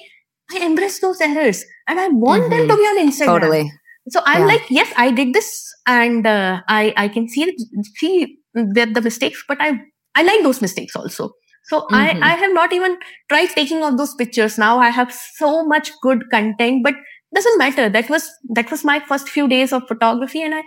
[0.52, 2.50] i embrace those errors and i want mm-hmm.
[2.50, 3.70] them to be on instagram totally
[4.10, 4.46] So I'm yeah.
[4.46, 5.48] like, yes, I did this,
[5.86, 7.54] and uh, I I can see
[7.96, 9.80] see the, the mistakes, but I
[10.14, 11.32] I like those mistakes also.
[11.64, 11.94] So mm-hmm.
[11.94, 12.96] I I have not even
[13.28, 14.58] tried taking all those pictures.
[14.58, 16.94] Now I have so much good content, but
[17.34, 17.88] doesn't matter.
[17.90, 20.62] That was that was my first few days of photography, and I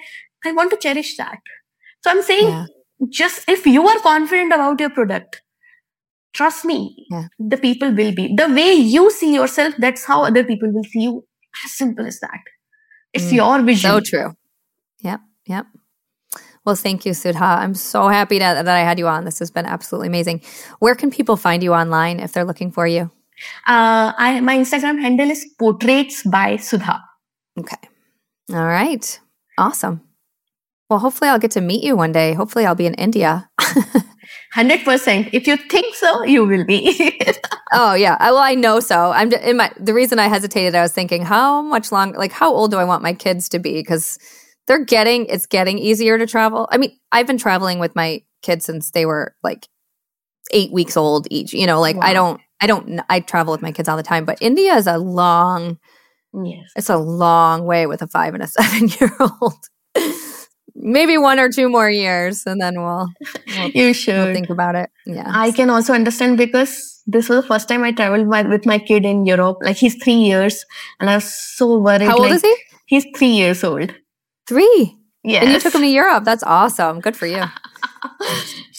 [0.45, 1.39] I want to cherish that.
[2.03, 2.65] So I'm saying, yeah.
[3.09, 5.41] just if you are confident about your product,
[6.33, 7.27] trust me, yeah.
[7.39, 9.75] the people will be the way you see yourself.
[9.77, 11.25] That's how other people will see you.
[11.65, 12.39] As simple as that.
[13.13, 13.33] It's mm.
[13.33, 13.91] your vision.
[13.91, 14.35] So true.
[15.01, 15.19] Yep.
[15.47, 15.65] Yep.
[16.63, 17.43] Well, thank you, Sudha.
[17.43, 19.25] I'm so happy that, that I had you on.
[19.25, 20.41] This has been absolutely amazing.
[20.79, 23.11] Where can people find you online if they're looking for you?
[23.67, 27.03] Uh, I my Instagram handle is portraits by Sudha.
[27.59, 27.77] Okay.
[28.53, 29.19] All right.
[29.57, 30.01] Awesome.
[30.91, 32.33] Well, hopefully I'll get to meet you one day.
[32.33, 33.49] Hopefully I'll be in India.
[34.53, 35.29] 100%.
[35.31, 37.17] If you think so, you will be.
[37.71, 38.17] oh yeah.
[38.19, 39.13] I, well, I know so.
[39.13, 42.53] I'm in my, the reason I hesitated, I was thinking how much long, like how
[42.53, 43.81] old do I want my kids to be?
[43.85, 44.19] Cause
[44.67, 46.67] they're getting, it's getting easier to travel.
[46.69, 49.69] I mean, I've been traveling with my kids since they were like
[50.51, 52.03] eight weeks old each, you know, like wow.
[52.03, 54.87] I don't, I don't, I travel with my kids all the time, but India is
[54.87, 55.79] a long,
[56.33, 59.55] yes, it's a long way with a five and a seven year old
[60.75, 63.07] maybe one or two more years and then we'll,
[63.47, 64.15] we'll you should.
[64.15, 64.89] we'll think about it.
[65.05, 65.31] Yeah.
[65.33, 68.79] I can also understand because this was the first time i traveled my, with my
[68.79, 69.57] kid in europe.
[69.61, 70.65] Like he's three years
[70.99, 72.55] and i was so worried how old like, is he?
[72.85, 73.93] he's three years old.
[74.47, 74.97] Three?
[75.23, 76.23] Yeah and you took him to europe?
[76.23, 76.99] That's awesome.
[76.99, 77.43] Good for you.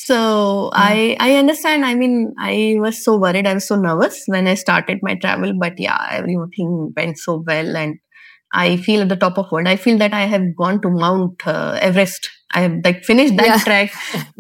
[0.03, 0.81] So yeah.
[0.83, 1.85] i i understand.
[1.85, 3.47] I mean i was so worried.
[3.47, 7.77] I was so nervous when i started my travel but yeah everything went so well
[7.77, 7.99] and
[8.53, 9.67] I feel at the top of world.
[9.67, 12.31] I feel that I have gone to Mount uh, Everest.
[12.53, 13.59] I have like finished that yeah.
[13.59, 13.93] track.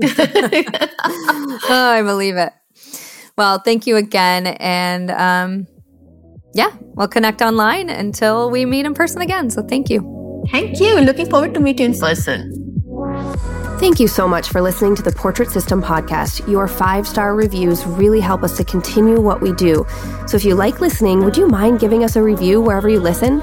[1.70, 2.52] oh, I believe it.
[3.38, 5.66] Well, thank you again, and um,
[6.54, 9.48] yeah, we'll connect online until we meet in person again.
[9.48, 10.44] So thank you.
[10.50, 11.00] Thank you.
[11.00, 12.58] Looking forward to meet you in person.
[13.78, 16.48] Thank you so much for listening to the Portrait System podcast.
[16.48, 19.84] Your five star reviews really help us to continue what we do.
[20.28, 23.42] So if you like listening, would you mind giving us a review wherever you listen?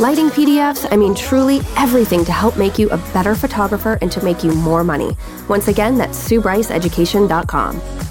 [0.00, 4.24] lighting PDFs, I mean, truly everything to help make you a better photographer and to
[4.24, 5.16] make you more money.
[5.48, 8.09] Once again, that's SueBryceEducation.com.